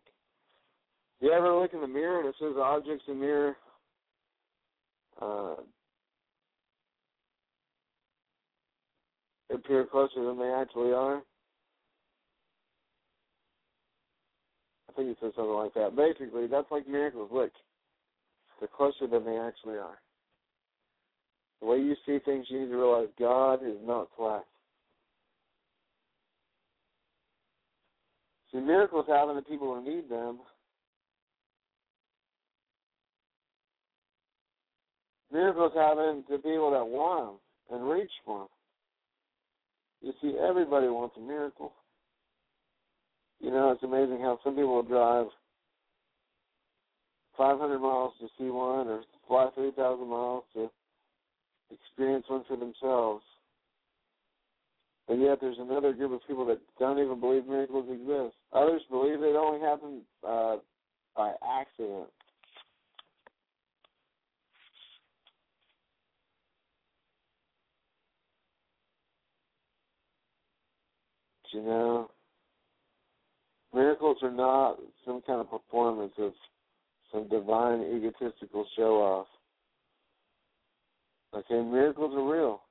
[1.20, 3.57] You ever look in the mirror and it says objects in mirror
[5.20, 5.57] uh,
[9.53, 11.23] appear closer than they actually are?
[14.89, 15.95] I think it says something like that.
[15.95, 17.31] Basically, that's like miracles.
[17.32, 17.51] Look,
[18.59, 19.98] they're closer than they actually are.
[21.60, 24.44] The way you see things, you need to realize God is not slack.
[28.52, 30.39] See, miracles happen to people who need them.
[35.30, 38.48] Miracles happen to people that want them and reach for them.
[40.01, 41.72] You see, everybody wants a miracle.
[43.40, 45.26] You know, it's amazing how some people drive
[47.39, 50.69] 500 miles to see one or fly 3,000 miles to
[51.70, 53.23] experience one for themselves.
[55.09, 58.35] And yet there's another group of people that don't even believe miracles exist.
[58.52, 60.56] Others believe they only happen uh,
[61.16, 62.09] by accident.
[71.52, 72.10] you know,
[73.74, 76.32] miracles are not some kind of performance of
[77.12, 79.26] some divine egotistical show off.
[81.35, 82.62] Okay, miracles are real.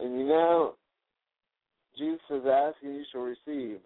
[0.00, 0.74] And you know,
[1.96, 3.78] Jesus says, ask and you shall receive.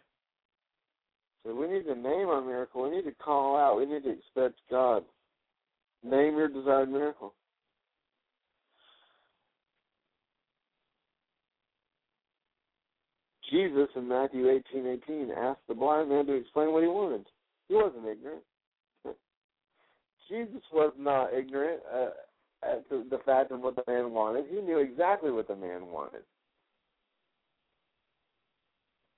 [1.45, 2.83] So we need to name our miracle.
[2.83, 3.79] We need to call out.
[3.79, 5.03] We need to expect God.
[6.05, 7.35] Name your desired miracle.
[13.53, 17.27] Jesus in Matthew eighteen eighteen asked the blind man to explain what he wanted.
[17.69, 18.43] He wasn't ignorant.
[20.29, 22.11] Jesus was not ignorant uh,
[22.63, 24.47] at the, the fact of what the man wanted.
[24.51, 26.23] He knew exactly what the man wanted.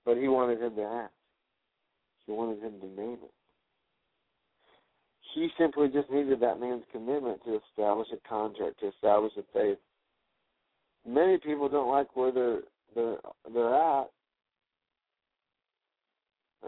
[0.05, 1.13] But he wanted him to ask.
[2.27, 3.33] He wanted him to name it.
[5.35, 9.79] He simply just needed that man's commitment to establish a contract, to establish a faith.
[11.07, 12.61] Many people don't like where they're
[12.95, 13.17] they're
[13.53, 14.11] they're at.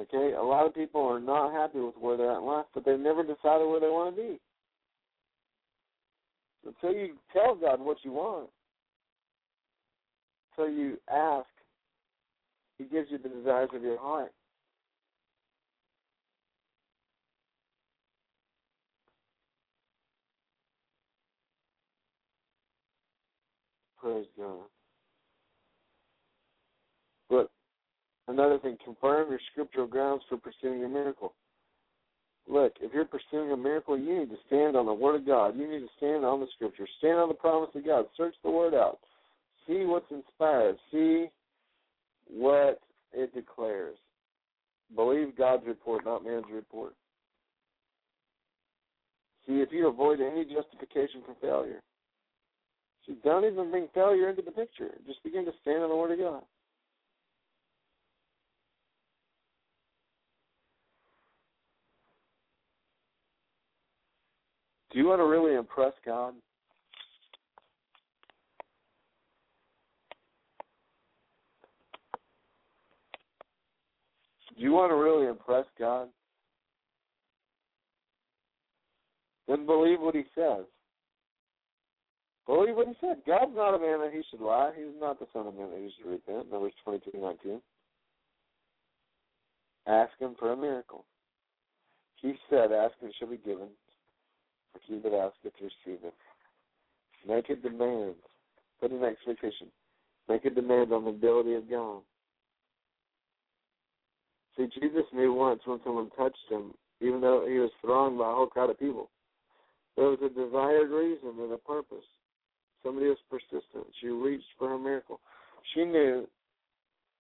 [0.01, 2.85] Okay, a lot of people are not happy with where they're at in life, but
[2.85, 4.39] they've never decided where they want to be.
[6.67, 8.51] Until you tell God what you want,
[10.59, 11.47] until you ask,
[12.77, 14.33] He gives you the desires of your heart.
[23.99, 24.67] Praise God.
[27.31, 27.51] But
[28.29, 31.35] another thing, confirm your scriptural grounds for pursuing a miracle.
[32.49, 35.57] Look, if you're pursuing a miracle, you need to stand on the Word of God.
[35.57, 36.87] You need to stand on the Scripture.
[36.99, 38.07] Stand on the promise of God.
[38.17, 38.99] Search the Word out.
[39.67, 40.77] See what's inspired.
[40.93, 41.27] See
[42.29, 42.81] what
[43.13, 43.97] it declares.
[44.95, 46.95] Believe God's report, not man's report.
[49.47, 51.83] See, if you avoid any justification for failure,
[53.07, 54.91] see, don't even bring failure into the picture.
[55.07, 56.43] Just begin to stand on the Word of God.
[64.97, 66.33] Do you want to really impress God?
[74.57, 76.09] Do you want to really impress God?
[79.47, 80.65] Then believe what He says.
[82.47, 83.19] Believe what He said.
[83.27, 84.73] God's not a man that He should lie.
[84.75, 86.51] He's not the Son of Man that He should repent.
[86.51, 87.61] Numbers twenty-two nineteen.
[89.87, 91.05] Ask Him for a miracle.
[92.23, 93.69] He said, "Ask and it shall be given."
[94.87, 95.53] For he that asketh
[95.87, 96.15] it.
[97.27, 98.15] Make a demand.
[98.81, 99.69] Put an expectation.
[100.29, 102.03] Make a demand on the ability of God.
[104.57, 108.35] See, Jesus knew once when someone touched him, even though he was thronged by a
[108.35, 109.11] whole crowd of people,
[109.97, 112.05] there was a desired reason and a purpose.
[112.83, 113.87] Somebody was persistent.
[114.01, 115.21] She reached for her miracle.
[115.75, 116.27] She knew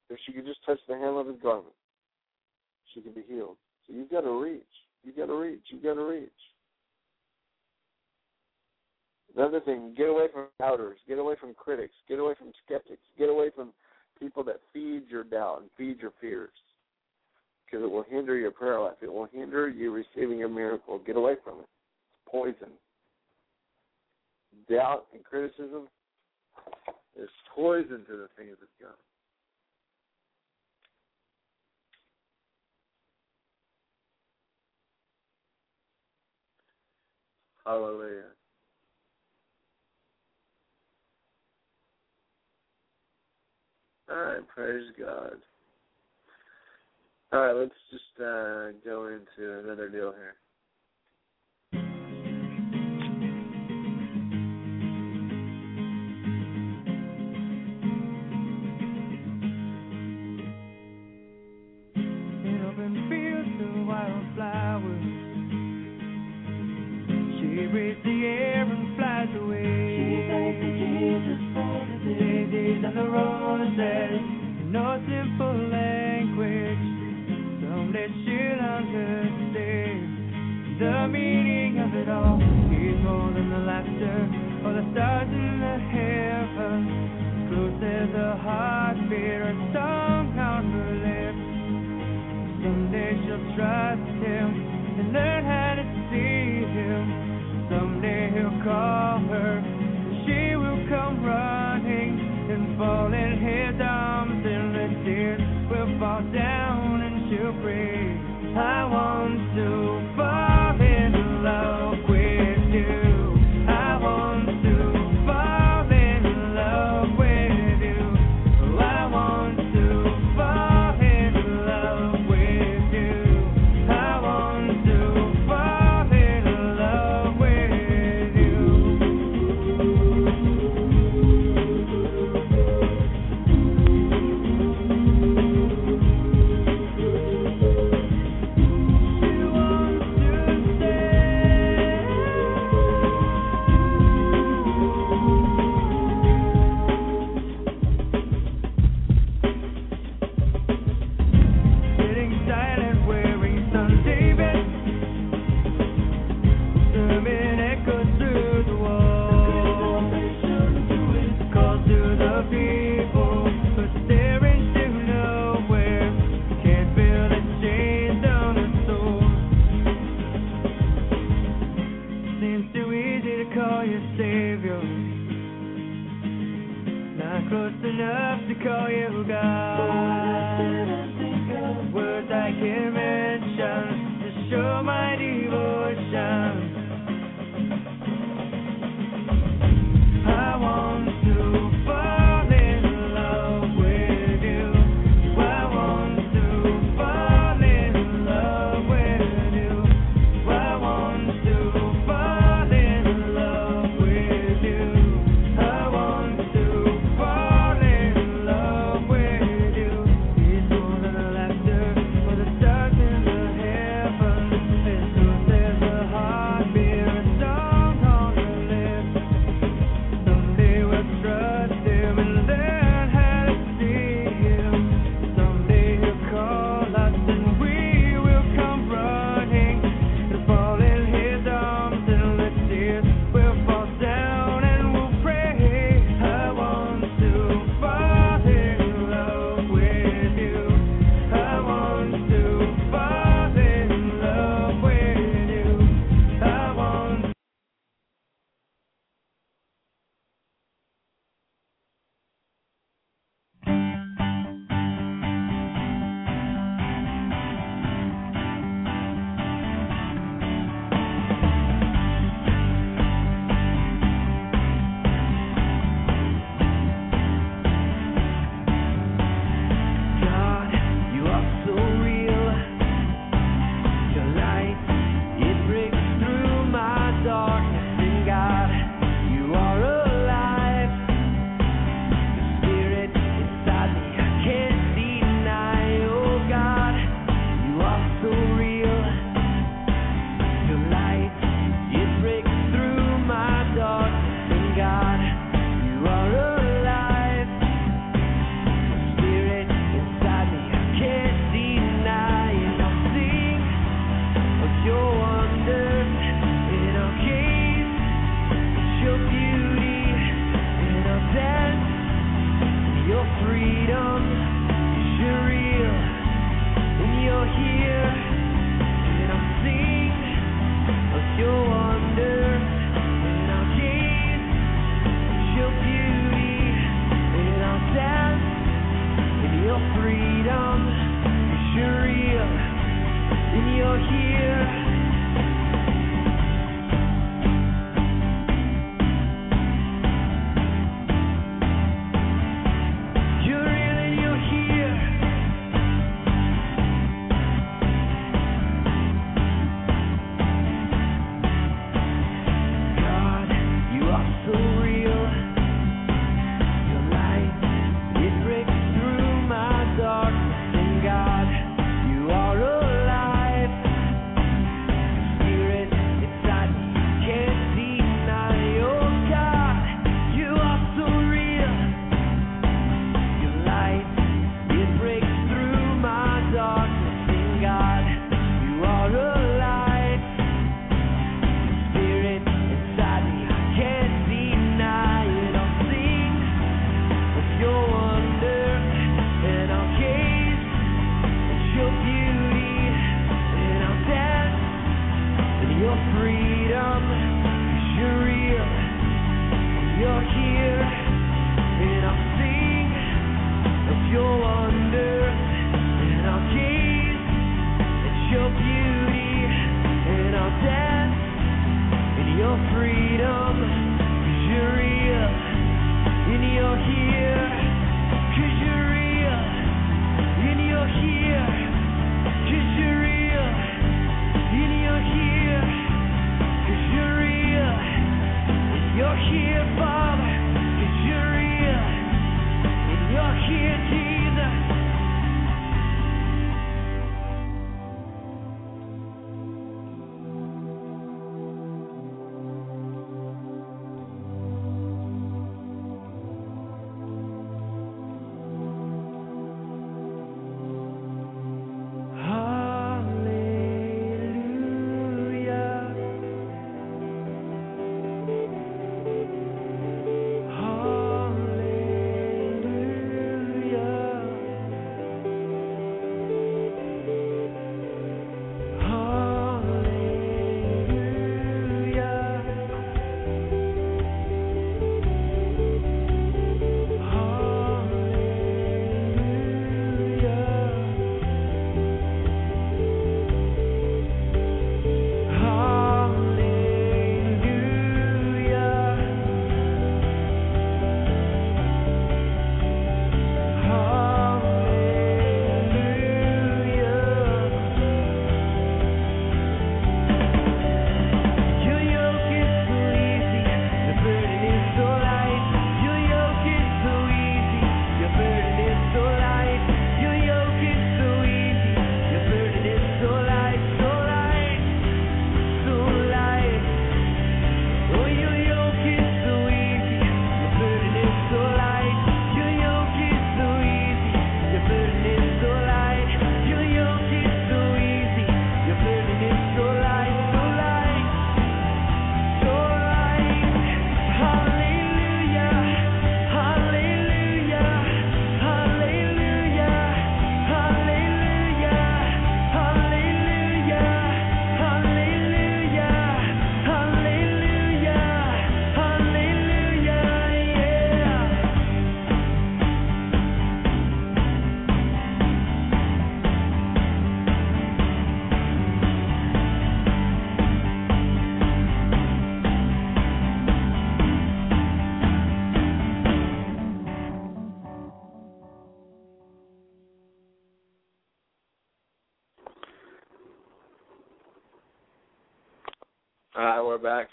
[0.08, 1.74] if she could just touch the hem of his garment,
[2.94, 3.56] she could be healed.
[3.86, 4.62] So you've got to reach.
[5.04, 5.62] You've got to reach.
[5.68, 6.30] You've got to reach.
[9.36, 13.28] Another thing, get away from doubters, get away from critics, get away from skeptics, get
[13.28, 13.72] away from
[14.18, 16.50] people that feed your doubt and feed your fears.
[17.64, 18.94] Because it will hinder your prayer life.
[19.02, 21.00] It will hinder you receiving your miracle.
[21.04, 21.68] Get away from it.
[21.68, 22.72] It's poison.
[24.70, 25.88] Doubt and criticism
[27.20, 28.94] is poison to the things of God.
[37.66, 38.35] Hallelujah.
[44.10, 45.36] All right, praise God.
[47.32, 50.36] All right, let's just uh, go into another deal here.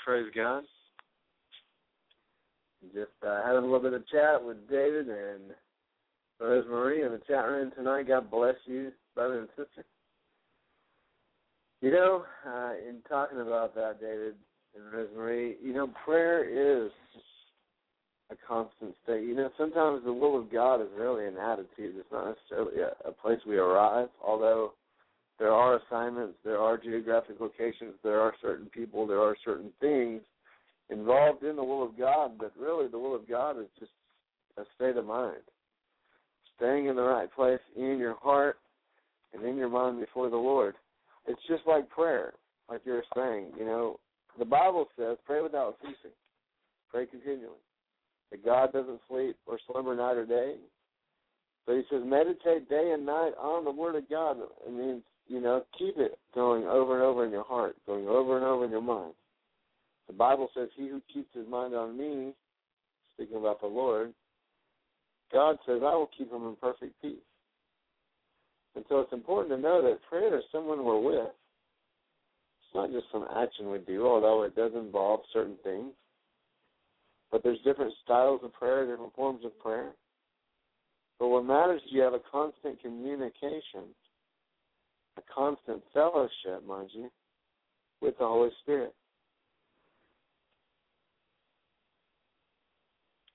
[0.05, 0.63] Praise God.
[2.93, 5.51] Just uh, having a little bit of chat with David and
[6.39, 8.07] Rosemary in the chat room tonight.
[8.07, 9.85] God bless you, brother and sister.
[11.81, 14.35] You know, uh, in talking about that, David
[14.75, 16.91] and Rosemary, you know, prayer is
[18.31, 19.23] a constant state.
[19.23, 21.95] You know, sometimes the will of God is really an attitude.
[21.97, 24.73] It's not necessarily a, a place we arrive, although
[25.43, 30.21] there are assignments, there are geographic locations, there are certain people, there are certain things
[30.89, 33.91] involved in the will of God, but really the will of God is just
[34.55, 35.41] a state of mind.
[36.55, 38.59] Staying in the right place in your heart
[39.33, 40.75] and in your mind before the Lord.
[41.27, 42.31] It's just like prayer,
[42.69, 43.47] like you were saying.
[43.59, 43.99] You know,
[44.39, 46.15] the Bible says, pray without ceasing,
[46.89, 47.59] pray continually.
[48.31, 50.55] That God doesn't sleep or slumber night or day.
[51.67, 54.37] But he says, meditate day and night on the Word of God.
[54.65, 58.37] It means you know, keep it going over and over in your heart, going over
[58.37, 59.13] and over in your mind.
[60.07, 62.33] The Bible says, He who keeps his mind on me,
[63.13, 64.13] speaking about the Lord,
[65.31, 67.15] God says, I will keep him in perfect peace.
[68.75, 71.29] And so it's important to know that prayer is someone we're with.
[71.29, 75.91] It's not just some action we do, although it does involve certain things.
[77.31, 79.91] But there's different styles of prayer, different forms of prayer.
[81.19, 83.93] But what matters is you have a constant communication
[85.17, 87.09] a constant fellowship, mind you,
[88.01, 88.93] with the Holy Spirit.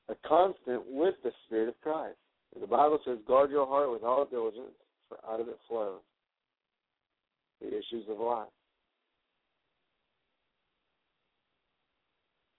[0.09, 2.17] A constant with the Spirit of Christ.
[2.59, 4.75] The Bible says, guard your heart with all diligence,
[5.09, 6.01] for out of it flows
[7.61, 8.49] the issues of life.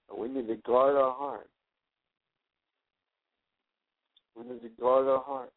[0.10, 1.50] And we need to guard our heart.
[4.36, 5.52] We need to guard our heart.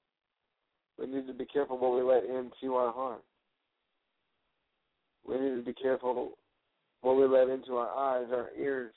[0.98, 3.22] We need to be careful what we let into our heart.
[5.26, 6.32] We need to be careful
[7.02, 8.92] what we let into our eyes, our ears.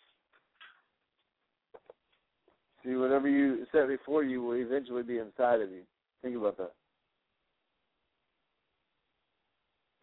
[2.83, 5.81] See, whatever you set before you will eventually be inside of you.
[6.21, 6.71] Think about that.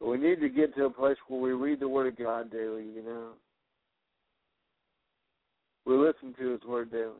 [0.00, 2.50] But we need to get to a place where we read the Word of God
[2.50, 3.30] daily, you know.
[5.86, 7.12] We listen to His Word daily.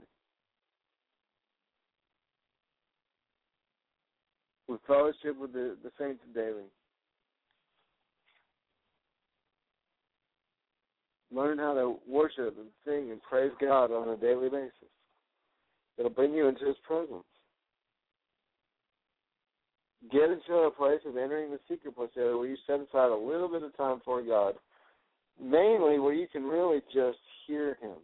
[4.69, 6.65] We fellowship with the, the saints daily.
[11.35, 14.73] Learn how to worship and sing and praise God on a daily basis.
[15.99, 17.25] It'll bring you into His presence.
[20.11, 23.17] Get into a place of entering the secret place area where you set aside a
[23.17, 24.55] little bit of time for God,
[25.41, 27.97] mainly where you can really just hear Him.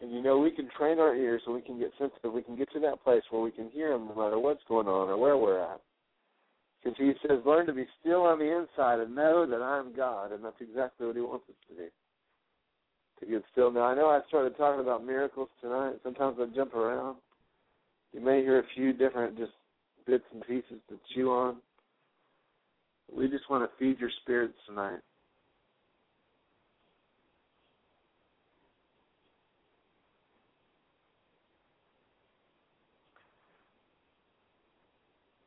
[0.00, 2.32] And you know, we can train our ears so we can get sensitive.
[2.32, 4.88] We can get to that place where we can hear Him no matter what's going
[4.88, 5.80] on or where we're at.
[6.82, 10.32] Because he says, learn to be still on the inside and know that I'm God.
[10.32, 11.88] And that's exactly what he wants us to do.
[13.20, 13.70] To get still.
[13.70, 15.94] Now, I know I started talking about miracles tonight.
[16.02, 17.18] Sometimes I jump around.
[18.12, 19.52] You may hear a few different just
[20.06, 21.56] bits and pieces to chew on.
[23.14, 25.00] We just want to feed your spirits tonight.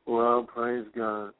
[0.06, 1.32] Well, praise God.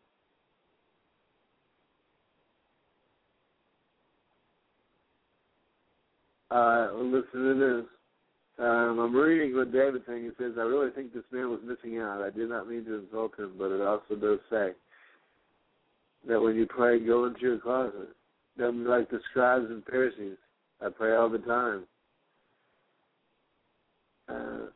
[6.51, 7.87] Uh, listen to this.
[8.59, 10.25] Um, I'm reading what David saying.
[10.25, 12.23] He says, I really think this man was missing out.
[12.23, 14.71] I did not mean to insult him, but it also does say
[16.27, 18.09] that when you pray, go into your closet.
[18.59, 20.39] Don't be like the scribes and Pharisees.
[20.81, 21.85] I pray all the time.
[24.29, 24.71] Uh,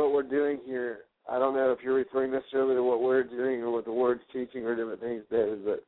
[0.00, 1.00] what we're doing here,
[1.30, 4.22] I don't know if you're referring necessarily to what we're doing or what the word's
[4.32, 5.84] teaching or different things, David, but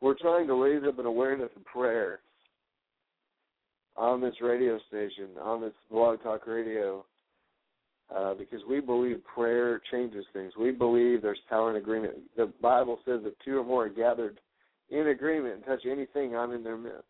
[0.00, 2.20] we're trying to raise up an awareness of prayer
[3.96, 7.02] on this radio station, on this BlogTalkRadio,
[8.14, 10.52] uh, because we believe prayer changes things.
[10.58, 12.14] We believe there's power in agreement.
[12.36, 14.38] The Bible says if two or more are gathered
[14.90, 17.02] in agreement and touch anything, I'm in their midst.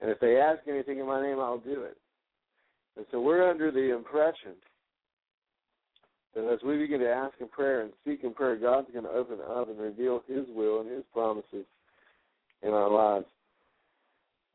[0.00, 1.96] And if they ask anything in my name, I'll do it.
[2.96, 4.54] And so we're under the impression
[6.34, 9.10] that as we begin to ask in prayer and seek in prayer, God's going to
[9.10, 11.66] open up and reveal His will and His promises
[12.62, 13.26] in our lives.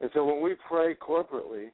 [0.02, 1.68] And so when we pray corporately,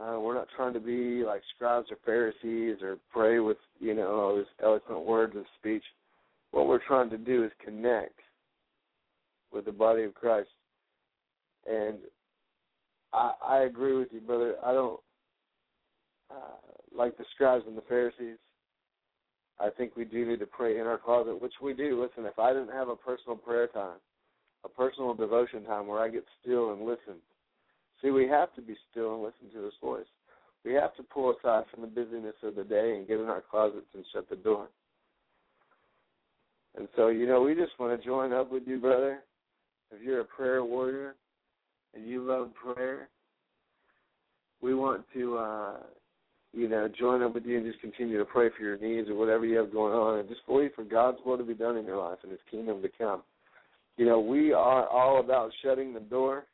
[0.00, 4.20] uh, we're not trying to be like scribes or Pharisees or pray with, you know,
[4.20, 5.82] all these eloquent words of speech.
[6.50, 8.18] What we're trying to do is connect
[9.52, 10.48] with the body of Christ.
[11.68, 11.98] And
[13.12, 14.54] I, I agree with you, brother.
[14.64, 15.00] I don't
[16.30, 18.38] uh, like the scribes and the Pharisees.
[19.60, 22.00] I think we do need to pray in our closet, which we do.
[22.00, 23.98] Listen, if I didn't have a personal prayer time,
[24.64, 27.16] a personal devotion time where I get still and listen,
[28.00, 30.06] see, we have to be still and listen to His voice.
[30.64, 33.42] We have to pull aside from the busyness of the day and get in our
[33.48, 34.68] closets and shut the door.
[36.76, 39.20] And so, you know, we just want to join up with you, brother.
[39.90, 41.14] If you're a prayer warrior
[41.94, 43.08] and you love prayer,
[44.60, 45.76] we want to uh,
[46.58, 49.14] you know, join up with you and just continue to pray for your needs or
[49.14, 51.84] whatever you have going on and just believe for God's will to be done in
[51.84, 53.22] your life and His kingdom to come.
[53.96, 56.46] You know, we are all about shutting the door,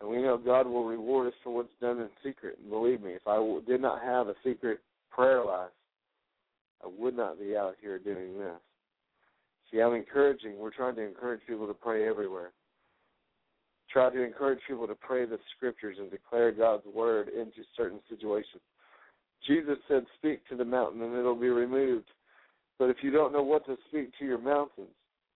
[0.00, 2.58] and we know God will reward us for what's done in secret.
[2.60, 3.36] And believe me, if I
[3.66, 4.80] did not have a secret
[5.10, 5.70] prayer life,
[6.82, 8.52] I would not be out here doing this.
[9.70, 12.52] See, I'm encouraging, we're trying to encourage people to pray everywhere.
[13.92, 18.62] Try to encourage people to pray the scriptures and declare God's word into certain situations
[19.46, 22.06] Jesus said, Speak to the mountain and it'll be removed.
[22.78, 24.88] But if you don't know what to speak to your mountains,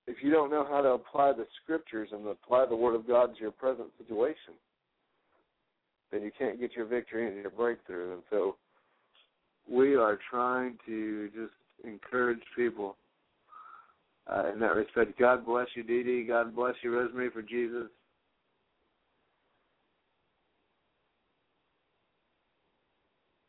[0.07, 3.35] if you don't know how to apply the scriptures and apply the word of God
[3.35, 4.55] to your present situation,
[6.13, 8.15] then you can't get your victory and your breakthrough.
[8.15, 8.57] And so
[9.71, 11.55] we are trying to just
[11.85, 12.97] encourage people
[14.31, 15.19] uh, in that respect.
[15.19, 16.25] God bless you, Dee Dee.
[16.27, 17.89] God bless you, Rosemary, for Jesus.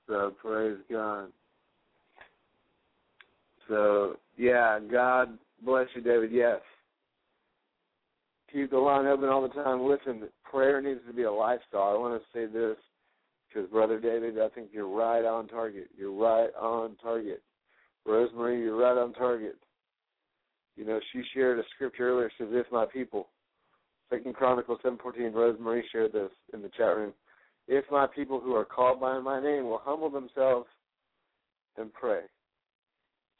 [0.07, 1.29] So praise God.
[3.67, 6.31] So yeah, God bless you, David.
[6.31, 6.59] Yes.
[8.53, 9.81] Keep the line open all the time.
[9.81, 11.93] Listen, prayer needs to be a lifestyle.
[11.93, 12.77] I want to say this
[13.47, 15.89] because, Brother David, I think you're right on target.
[15.97, 17.41] You're right on target.
[18.05, 19.57] Rosemary, you're right on target.
[20.77, 22.31] You know, she shared a scripture earlier.
[22.37, 23.29] She says, "If my people."
[24.09, 25.33] Second Chronicles seven fourteen.
[25.33, 27.13] Rosemary shared this in the chat room.
[27.67, 30.67] If my people who are called by my name will humble themselves
[31.77, 32.21] and pray,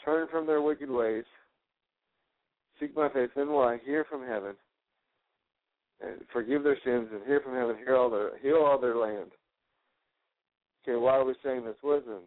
[0.04, 1.26] turn from their wicked ways,
[2.80, 4.56] seek my face, then will I hear from heaven
[6.02, 9.32] and forgive their sins and hear from heaven, heal all their heal all their land.
[10.84, 11.76] Okay, why are we saying this?
[11.84, 12.22] Listen,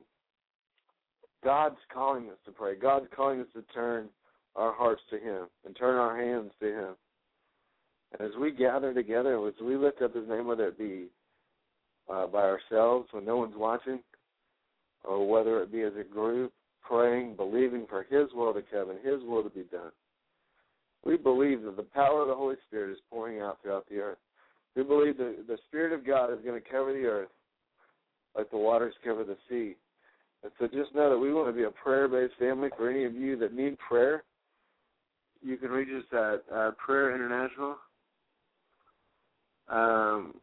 [1.44, 2.76] God's calling us to pray.
[2.76, 4.08] God's calling us to turn
[4.56, 6.94] our hearts to Him and turn our hands to Him.
[8.12, 11.06] And as we gather together, as we lift up His name, whether it be
[12.10, 14.00] uh, by ourselves when no one's watching,
[15.04, 16.52] or whether it be as a group
[16.82, 19.92] praying, believing for His will to come and His will to be done.
[21.04, 24.18] We believe that the power of the Holy Spirit is pouring out throughout the earth.
[24.74, 27.28] We believe that the Spirit of God is going to cover the earth
[28.36, 29.74] like the waters cover the sea.
[30.42, 32.68] And so just know that we want to be a prayer based family.
[32.76, 34.22] For any of you that need prayer,
[35.42, 37.76] you can reach us at uh, Prayer International.
[39.68, 40.34] Um,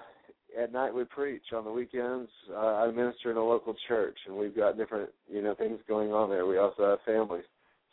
[0.61, 1.43] at night we preach.
[1.55, 5.43] On the weekends, uh, I minister in a local church, and we've got different, you
[5.43, 6.47] know, things going on there.
[6.47, 7.45] We also have families.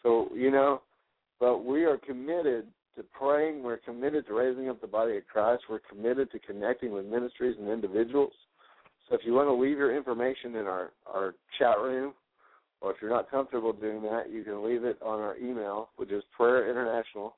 [0.03, 0.81] So, you know,
[1.39, 3.63] but we are committed to praying.
[3.63, 5.63] We're committed to raising up the body of Christ.
[5.69, 8.33] We're committed to connecting with ministries and individuals.
[9.07, 12.13] So if you want to leave your information in our, our chat room,
[12.81, 16.11] or if you're not comfortable doing that, you can leave it on our email, which
[16.11, 17.31] is prayerinternational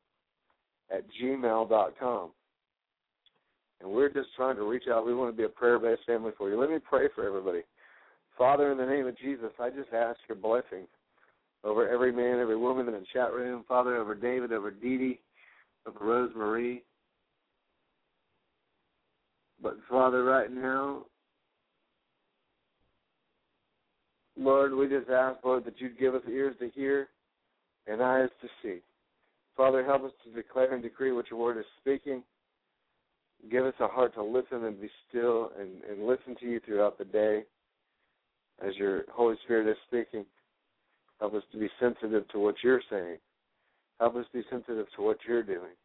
[0.91, 2.31] at gmail.com.
[3.79, 5.05] And we're just trying to reach out.
[5.05, 6.59] We want to be a prayer based family for you.
[6.59, 7.61] Let me pray for everybody.
[8.37, 10.87] Father, in the name of Jesus, I just ask your blessing
[11.63, 13.65] over every man, every woman in the chat room.
[13.67, 15.19] Father, over David, over Dee Dee,
[15.87, 16.83] of Rosemary.
[19.61, 21.05] But Father, right now,
[24.37, 27.07] Lord, we just ask, Lord, that you'd give us ears to hear
[27.87, 28.81] and eyes to see.
[29.55, 32.21] Father, help us to declare and decree what your word is speaking.
[33.49, 36.97] Give us a heart to listen and be still and, and listen to you throughout
[36.97, 37.43] the day
[38.65, 40.25] as your Holy Spirit is speaking.
[41.19, 43.17] Help us to be sensitive to what you're saying.
[43.99, 45.75] Help us be sensitive to what you're doing.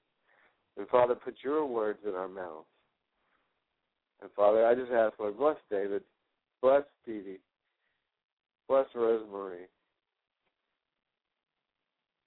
[0.77, 2.67] And Father, put your words in our mouths.
[4.21, 6.03] And Father, I just ask, Lord, bless David,
[6.61, 7.41] bless Stevie,
[8.69, 9.67] bless Rosemary,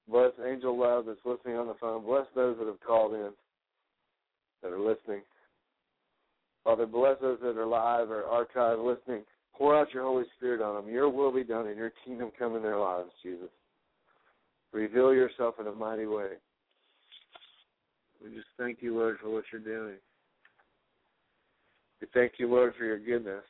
[0.09, 3.29] bless Angel Love that's listening on the phone, bless those that have called in
[4.61, 5.21] that are listening.
[6.63, 9.23] Father, bless those that are live or archived listening.
[9.55, 10.91] Pour out your Holy Spirit on them.
[10.93, 13.49] Your will be done and your kingdom come in their lives, Jesus.
[14.75, 16.31] Reveal yourself in a mighty way.
[18.21, 19.95] We just thank you, Lord, for what you're doing.
[22.01, 23.45] We thank you, Lord, for your goodness.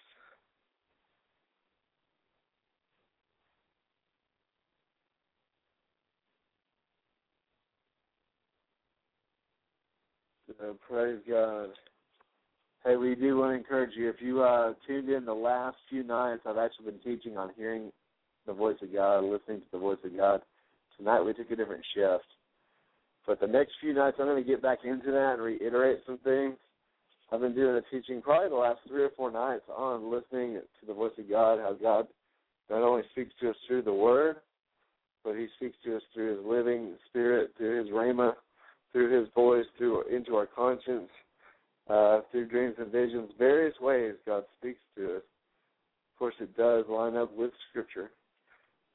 [10.59, 11.69] So praise God.
[12.85, 14.09] Hey, we do want to encourage you.
[14.09, 17.91] If you uh, tuned in the last few nights, I've actually been teaching on hearing
[18.45, 20.43] the voice of God, listening to the voice of God.
[20.97, 22.25] Tonight we took a different shift.
[23.27, 26.19] But the next few nights, I'm going to get back into that and reiterate some
[26.19, 26.55] things.
[27.31, 30.85] I've been doing a teaching probably the last three or four nights on listening to
[30.85, 32.07] the voice of God, how God
[32.69, 34.37] not only speaks to us through the Word,
[35.23, 38.33] but He speaks to us through His living Spirit, through His Rhema,
[38.91, 41.09] through His voice, through into our conscience,
[41.89, 45.23] uh, through dreams and visions, various ways God speaks to us.
[46.13, 48.11] Of course, it does line up with Scripture.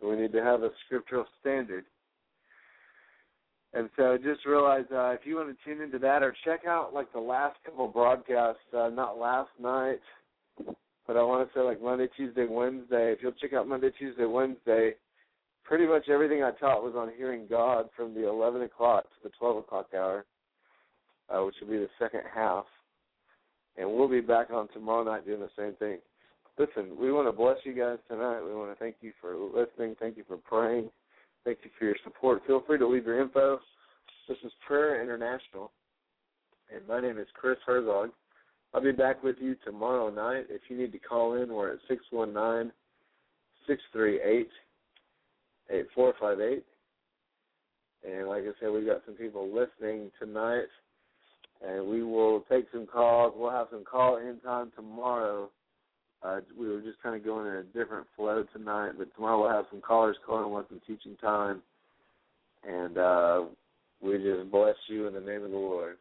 [0.02, 1.84] We need to have a scriptural standard.
[3.72, 6.92] And so just realize uh, if you want to tune into that or check out
[6.92, 10.00] like the last couple broadcasts, uh, not last night,
[11.06, 13.12] but I want to say like Monday, Tuesday, Wednesday.
[13.12, 14.94] If you'll check out Monday, Tuesday, Wednesday,
[15.62, 19.30] pretty much everything I taught was on hearing God from the 11 o'clock to the
[19.38, 20.24] 12 o'clock hour,
[21.28, 22.64] uh, which will be the second half.
[23.76, 25.98] And we'll be back on tomorrow night doing the same thing
[26.58, 28.40] listen, we want to bless you guys tonight.
[28.42, 29.96] We want to thank you for listening.
[29.98, 30.90] Thank you for praying.
[31.44, 32.42] Thank you for your support.
[32.46, 33.58] Feel free to leave your info.
[34.28, 35.72] This is Prayer International,
[36.74, 38.10] and my name is Chris Herzog.
[38.72, 40.46] I'll be back with you tomorrow night.
[40.48, 42.70] If you need to call in, we're at six one nine
[43.66, 44.50] six three eight
[45.70, 46.64] eight four five eight.
[48.08, 50.68] And like I said, we've got some people listening tonight,
[51.66, 53.34] and we will take some calls.
[53.36, 55.50] We'll have some call in time tomorrow
[56.22, 59.50] uh, we were just kind of going in a different flow tonight, but tomorrow we'll
[59.50, 61.62] have some callers calling, have some teaching time,
[62.68, 63.42] and uh,
[64.02, 65.96] we just bless you in the name of the Lord.